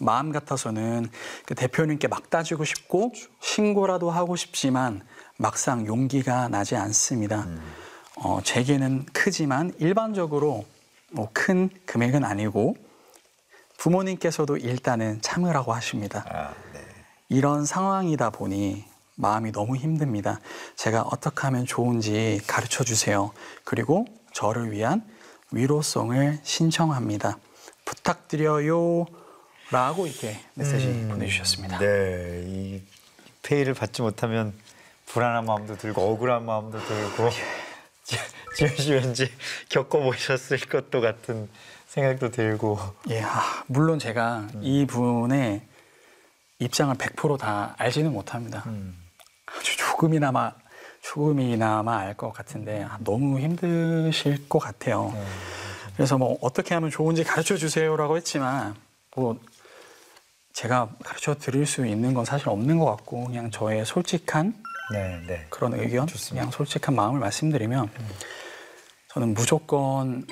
마음 0.00 0.32
같아서는 0.32 1.10
그 1.46 1.54
대표님께 1.54 2.08
막 2.08 2.30
따지고 2.30 2.64
싶고 2.64 3.12
신고라도 3.40 4.10
하고 4.10 4.34
싶지만 4.36 5.06
막상 5.40 5.86
용기가 5.86 6.48
나지 6.48 6.76
않습니다. 6.76 7.46
어, 8.16 8.40
제게는 8.44 9.06
크지만 9.14 9.72
일반적으로 9.78 10.66
뭐 11.12 11.30
큰 11.32 11.70
금액은 11.86 12.24
아니고 12.24 12.76
부모님께서도 13.78 14.58
일단은 14.58 15.22
참으라고 15.22 15.72
하십니다. 15.72 16.26
아, 16.28 16.52
네. 16.74 16.80
이런 17.30 17.64
상황이다 17.64 18.28
보니 18.30 18.84
마음이 19.14 19.50
너무 19.52 19.76
힘듭니다. 19.76 20.40
제가 20.76 21.02
어떻게 21.02 21.40
하면 21.42 21.64
좋은지 21.64 22.42
가르쳐 22.46 22.84
주세요. 22.84 23.32
그리고 23.64 24.04
저를 24.34 24.70
위한 24.72 25.02
위로송을 25.52 26.40
신청합니다. 26.42 27.38
부탁드려요. 27.86 29.06
라고 29.70 30.06
이렇게 30.06 30.38
메시지 30.54 31.06
보내주셨습니다. 31.08 31.78
네, 31.78 32.44
이 32.46 32.82
페이를 33.42 33.72
받지 33.72 34.02
못하면 34.02 34.52
불안한 35.12 35.44
마음도 35.44 35.76
들고 35.76 36.00
억울한 36.02 36.44
마음도 36.44 36.78
들고. 36.78 37.30
지현 38.56 38.76
씨 38.76 38.92
왠지 38.92 39.30
겪어보셨을 39.68 40.58
것도 40.68 41.00
같은 41.00 41.48
생각도 41.86 42.30
들고. 42.30 42.78
예, 43.10 43.22
아, 43.22 43.64
물론 43.66 43.98
제가 43.98 44.46
이 44.60 44.86
분의 44.86 45.62
입장을 46.58 46.94
100%다 46.94 47.74
알지는 47.78 48.12
못합니다. 48.12 48.64
아주 49.46 49.76
조금이나마 49.76 50.52
조금이나마 51.02 51.98
알 51.98 52.14
것 52.14 52.32
같은데 52.32 52.84
아, 52.84 52.98
너무 53.00 53.40
힘드실 53.40 54.48
것 54.48 54.58
같아요. 54.58 55.12
그래서 55.96 56.18
뭐 56.18 56.38
어떻게 56.42 56.74
하면 56.74 56.90
좋은지 56.90 57.24
가르쳐 57.24 57.56
주세요라고 57.56 58.16
했지만 58.16 58.74
뭐 59.16 59.38
제가 60.52 60.90
가르쳐 61.04 61.34
드릴 61.34 61.66
수 61.66 61.86
있는 61.86 62.14
건 62.14 62.24
사실 62.24 62.48
없는 62.48 62.78
것 62.78 62.84
같고 62.84 63.26
그냥 63.26 63.50
저의 63.50 63.84
솔직한 63.86 64.54
네, 64.92 65.20
네. 65.26 65.46
그런 65.50 65.74
의견, 65.74 66.06
그냥 66.28 66.50
솔직한 66.50 66.94
마음을 66.94 67.20
말씀드리면 67.20 67.90
저는 69.12 69.34
무조건 69.34 70.26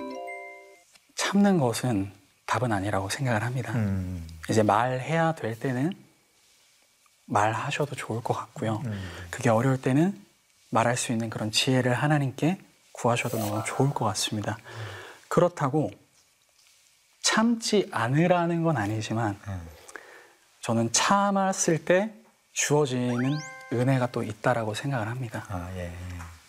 참는 1.16 1.58
것은 1.58 2.12
답은 2.46 2.72
아니라고 2.72 3.08
생각을 3.10 3.44
합니다. 3.44 3.72
음, 3.74 4.26
이제 4.48 4.62
말해야 4.62 5.34
될 5.34 5.58
때는 5.58 5.92
말하셔도 7.26 7.94
좋을 7.94 8.22
것 8.22 8.34
같고요. 8.34 8.80
음. 8.86 9.08
그게 9.30 9.50
어려울 9.50 9.80
때는 9.80 10.18
말할 10.70 10.96
수 10.96 11.12
있는 11.12 11.28
그런 11.28 11.50
지혜를 11.50 11.92
하나님께 11.92 12.58
구하셔도 12.92 13.38
너무 13.38 13.62
좋을 13.66 13.90
것 13.90 14.04
같습니다. 14.06 14.56
그렇다고 15.28 15.90
참지 17.22 17.88
않으라는 17.92 18.62
건 18.62 18.76
아니지만 18.76 19.38
음. 19.46 19.68
저는 20.62 20.92
참았을 20.92 21.84
때 21.84 22.12
주어지는 22.52 23.38
은혜가 23.72 24.08
또 24.12 24.22
있다라고 24.22 24.74
생각을 24.74 25.08
합니다. 25.08 25.44
아, 25.48 25.68
예. 25.76 25.92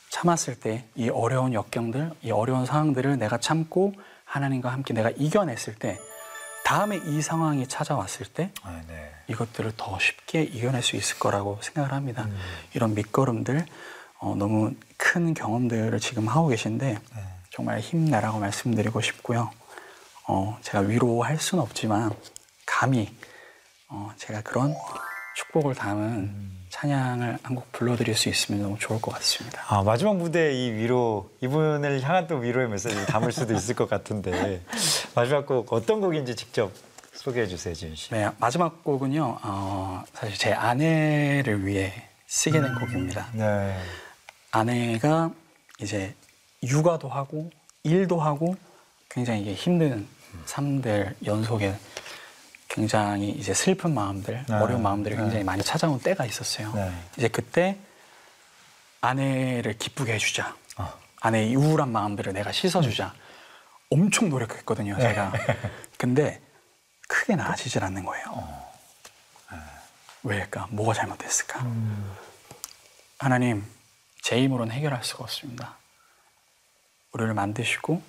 참았을 0.10 0.55
때 0.60 0.86
이 0.95 1.10
어려운 1.10 1.53
역경들, 1.53 2.12
이 2.23 2.32
어려운 2.32 2.65
상황들을 2.65 3.17
내가 3.19 3.38
참고 3.38 3.93
하나님과 4.25 4.69
함께 4.71 4.93
내가 4.93 5.10
이겨냈을 5.12 5.75
때 5.75 5.99
다음에 6.65 6.97
이 6.97 7.21
상황이 7.21 7.67
찾아왔을 7.67 8.25
때 8.27 8.51
아, 8.63 8.82
네. 8.88 9.12
이것들을 9.27 9.73
더 9.77 9.97
쉽게 9.99 10.43
이겨낼 10.43 10.82
수 10.84 10.95
있을 10.95 11.19
거라고 11.19 11.60
생각을 11.62 11.93
합니다. 11.93 12.27
이런 12.73 12.93
밑거름들 12.95 13.65
어, 14.19 14.36
너무 14.36 14.73
큰 14.97 15.34
경험들을 15.34 15.99
지금 15.99 16.27
하고 16.27 16.47
계신데 16.47 16.99
정말 17.51 17.79
힘내라고 17.79 18.39
말씀드리고 18.39 19.01
싶고요. 19.01 19.51
어, 20.27 20.58
제가 20.62 20.79
위로할 20.82 21.38
수는 21.38 21.63
없지만 21.63 22.12
감히 22.65 23.15
어, 23.88 24.12
제가 24.17 24.41
그런 24.41 24.75
축복을 25.49 25.75
담은 25.75 26.49
찬양을 26.69 27.39
한 27.41 27.55
곡 27.55 27.71
불러드릴 27.71 28.15
수 28.15 28.29
있으면 28.29 28.62
너무 28.62 28.77
좋을 28.77 29.01
것 29.01 29.12
같습니다. 29.15 29.63
아, 29.67 29.81
마지막 29.81 30.15
무대 30.15 30.53
이 30.53 30.71
위로 30.71 31.31
이분을 31.41 32.01
향한 32.03 32.27
또 32.27 32.35
위로의 32.38 32.69
메시지를 32.69 33.05
담을 33.07 33.31
수도 33.31 33.55
있을 33.55 33.73
것 33.75 33.89
같은데 33.89 34.62
마지막 35.15 35.45
곡 35.47 35.71
어떤 35.73 35.99
곡인지 36.01 36.35
직접 36.35 36.71
소개해 37.13 37.47
주세요, 37.47 37.73
지은 37.73 37.95
씨. 37.95 38.12
네, 38.12 38.29
마지막 38.38 38.83
곡은요. 38.83 39.39
어, 39.41 40.03
사실 40.13 40.38
제 40.38 40.53
아내를 40.53 41.65
위해 41.65 41.91
쓰게 42.27 42.62
된 42.62 42.75
곡입니다. 42.75 43.29
네. 43.33 43.75
아내가 44.51 45.31
이제 45.81 46.13
육아도 46.63 47.09
하고 47.09 47.49
일도 47.83 48.19
하고 48.19 48.55
굉장히 49.09 49.41
이게 49.41 49.53
힘든 49.53 50.07
삶들 50.45 51.15
연속에 51.25 51.73
굉장히 52.80 53.32
이제 53.32 53.54
슬픈 53.54 53.94
마음들, 53.94 54.46
네. 54.48 54.56
어려운 54.56 54.82
마음들이 54.82 55.13
네. 55.15 55.22
굉장히 55.22 55.44
많이 55.44 55.62
찾아온 55.62 56.00
때가 56.00 56.26
있었어요. 56.26 56.72
네. 56.74 56.92
이제 57.18 57.28
그때 57.28 57.78
아내를 59.02 59.78
기쁘게 59.78 60.13
해주자. 60.13 60.56
아. 60.78 60.94
아내의 61.20 61.58
우울한 61.58 61.92
마음들을 61.92 62.32
내가 62.32 62.54
씻어주자. 62.54 63.13
엄청 63.89 64.30
노력했거든요, 64.30 64.98
제가. 64.98 65.34
근데 65.98 66.42
크게 67.10 67.36
나아지질 67.36 67.84
않는 67.84 68.06
거예요. 68.06 68.63
왜일까? 70.24 70.68
뭐가 70.72 70.94
잘못됐을까? 70.94 71.65
하나님, 73.18 73.65
제 74.22 74.42
힘으로는 74.42 74.74
해결할 74.74 75.04
수가 75.04 75.26
없습니다. 75.26 75.76
우리를 77.12 77.34
만드시고 77.34 78.02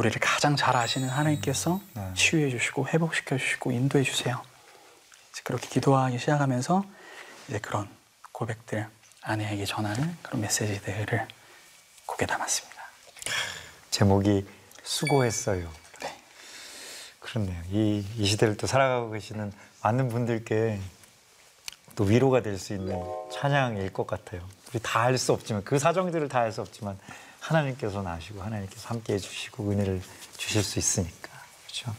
우리를 0.00 0.18
가장 0.18 0.56
잘 0.56 0.74
아시는 0.76 1.10
하나님께서 1.10 1.78
네. 1.92 2.10
치유해 2.14 2.48
주시고 2.48 2.88
회복시켜 2.88 3.36
주시고 3.36 3.70
인도해 3.70 4.02
주세요. 4.02 4.42
이제 5.30 5.42
그렇게 5.44 5.68
기도하기 5.68 6.18
시작하면서 6.18 6.82
이제 7.48 7.58
그런 7.58 7.86
고백들 8.32 8.88
아내에게 9.20 9.66
전하는 9.66 10.16
그런 10.22 10.40
메시지들을 10.40 11.28
곡에 12.06 12.24
담았습니다. 12.24 12.82
제목이 13.90 14.46
수고했어요. 14.82 15.70
네. 16.00 16.16
그렇네요. 17.18 17.62
이, 17.70 18.02
이 18.16 18.24
시대를 18.24 18.56
또 18.56 18.66
살아가고 18.66 19.10
계시는 19.10 19.52
많은 19.82 20.08
분들께 20.08 20.80
또 21.94 22.04
위로가 22.04 22.40
될 22.40 22.58
수 22.58 22.72
있는 22.72 22.98
찬양일 23.34 23.92
것 23.92 24.06
같아요. 24.06 24.48
우리 24.72 24.80
다 24.80 25.02
알 25.02 25.18
수 25.18 25.34
없지만 25.34 25.62
그 25.62 25.78
사정들을 25.78 26.26
다 26.30 26.40
알 26.40 26.52
수 26.52 26.62
없지만 26.62 26.98
하나님께서는 27.50 28.10
아시고 28.10 28.42
하나님께서 28.42 28.88
함께 28.88 29.14
해주시고 29.14 29.70
은혜를 29.70 30.00
주실 30.36 30.62
수 30.62 30.78
있으니까 30.78 31.28
그렇죠. 31.64 31.94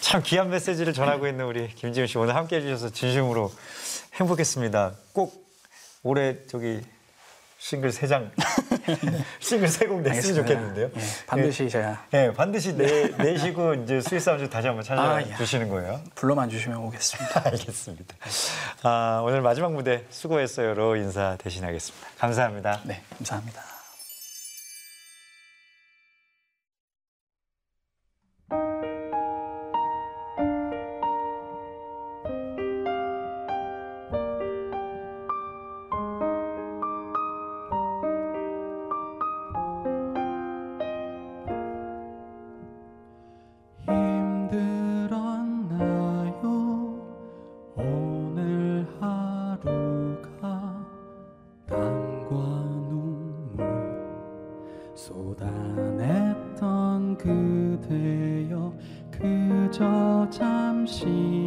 참 0.00 0.22
귀한 0.24 0.48
메시지를 0.50 0.92
전하고 0.92 1.26
있는 1.26 1.44
우리 1.44 1.68
김지훈 1.68 2.06
씨 2.06 2.16
오늘 2.18 2.34
함께 2.34 2.56
해주셔서 2.56 2.90
진심으로 2.90 3.52
행복했습니다. 4.14 4.92
꼭 5.12 5.46
올해 6.02 6.36
저기 6.46 6.80
싱글 7.58 7.90
세 7.90 8.06
장, 8.06 8.30
싱글 9.40 9.66
세곡 9.66 10.02
냈으면. 10.02 10.36
좋겠는데요. 10.36 10.90
예, 10.94 11.00
반드시 11.26 11.68
제가 11.68 12.06
네, 12.10 12.32
반드시 12.32 12.76
내, 12.76 13.08
내시고 13.08 13.74
이제 13.74 14.00
Sweet 14.00 14.20
Sound 14.20 14.48
다시 14.48 14.68
한번 14.68 14.84
아, 14.98 15.20
야. 15.20 15.24
찾아주시는 15.24 15.68
거예요. 15.70 16.00
불러만 16.14 16.48
주시면 16.48 16.78
오겠습니다. 16.78 17.42
알겠습니다. 17.50 18.14
아, 18.84 19.22
오늘 19.24 19.40
마지막 19.40 19.72
무대 19.72 20.04
수고했어요로 20.10 20.96
인사 20.96 21.36
대신하겠습니다. 21.40 22.08
감사합니다. 22.18 22.80
네, 22.84 23.02
감사합니다. 23.18 23.75
그대여 57.88 58.72
그저 59.10 60.28
잠시 60.30 61.45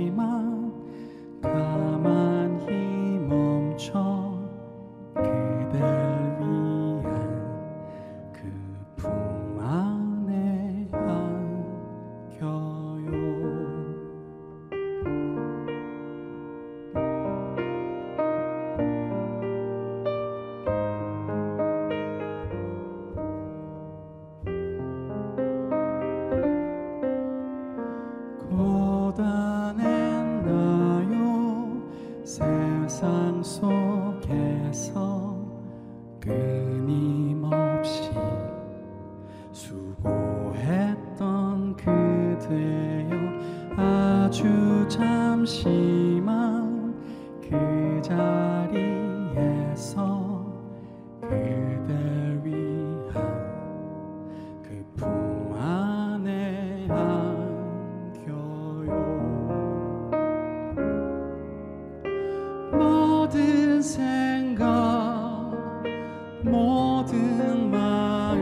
모든 66.43 67.69
마음 67.69 68.39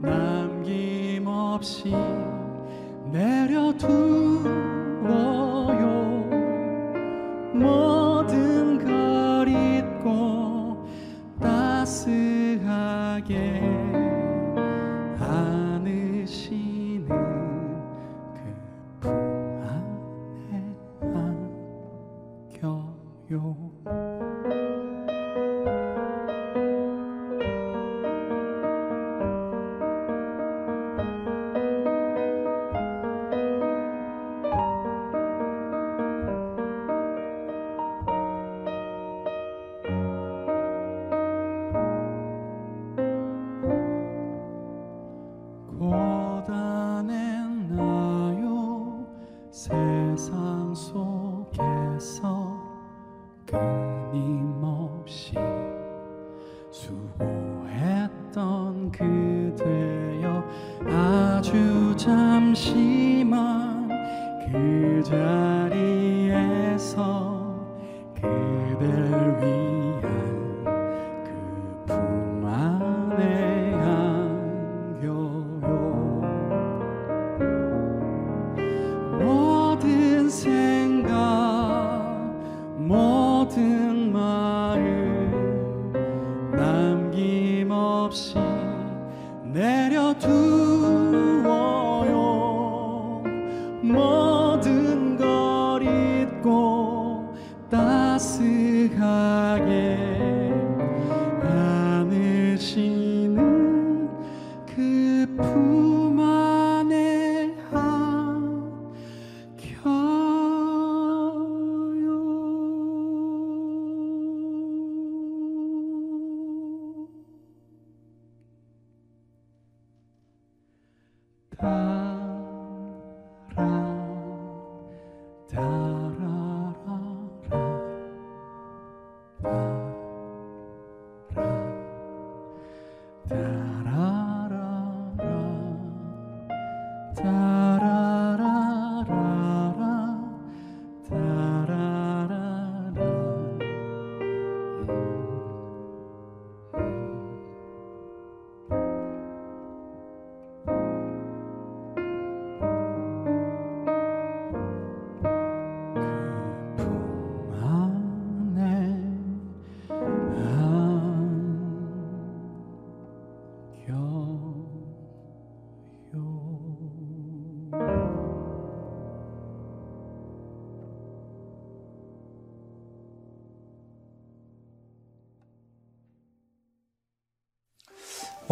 남김없이 0.00 1.90
내려두 3.10 4.61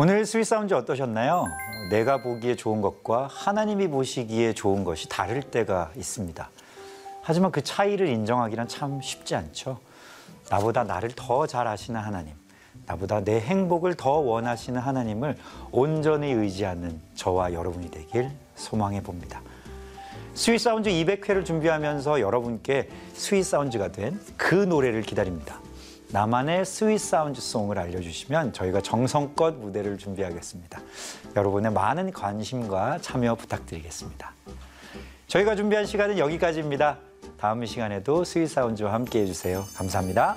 오늘 0.02 0.24
Sweet 0.24 0.46
Sound 0.46 0.72
어떠셨나요? 0.72 1.44
내가 1.90 2.22
보기에 2.22 2.56
좋은 2.56 2.80
것과 2.80 3.26
하나님이 3.30 3.88
보시기에 3.88 4.54
좋은 4.54 4.82
것이 4.82 5.10
다를 5.10 5.42
때가 5.42 5.90
있습니다. 5.94 6.48
하지만 7.20 7.52
그 7.52 7.62
차이를 7.62 8.08
인정하기란 8.08 8.66
참 8.66 9.02
쉽지 9.02 9.34
않죠. 9.34 9.78
나보다 10.48 10.84
나를 10.84 11.10
더 11.14 11.46
잘 11.46 11.66
아시는 11.66 12.00
하나님, 12.00 12.32
나보다 12.86 13.20
내 13.20 13.40
행복을 13.40 13.92
더 13.94 14.12
원하시는 14.12 14.80
하나님을 14.80 15.36
온전히 15.70 16.32
의지하는 16.32 16.98
저와 17.14 17.52
여러분이 17.52 17.90
되길 17.90 18.30
소망해 18.54 19.02
봅니다. 19.02 19.42
Sweet 20.32 20.60
Sound 20.62 20.88
200회를 20.88 21.44
준비하면서 21.44 22.22
여러분께 22.22 22.88
sweet 23.12 23.44
sound가 23.44 23.92
된 23.92 24.18
그 24.38 24.54
노래를 24.54 25.02
기다립니다. 25.02 25.60
나만의 26.12 26.64
sweet 26.64 26.98
sound 26.98 27.40
song을 27.40 27.78
알려주시면 27.78 28.52
저희가 28.52 28.80
정성껏 28.80 29.54
무대를 29.54 29.96
준비하겠습니다. 29.96 30.80
여러분의 31.36 31.72
많은 31.72 32.12
관심과 32.12 32.98
참여 33.00 33.36
부탁드리겠습니다. 33.36 34.32
저희가 35.28 35.54
준비한 35.54 35.86
시간은 35.86 36.18
여기까지입니다. 36.18 36.98
다음 37.38 37.64
시간에도 37.64 38.24
Sweet 38.24 38.48
Sound와 38.48 38.92
함께 38.92 39.20
해주세요. 39.20 39.64
감사합니다. 39.76 40.36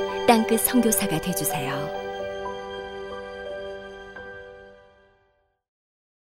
땅끝 0.27 0.61
선교사가 0.61 1.19
되주세요. 1.19 2.00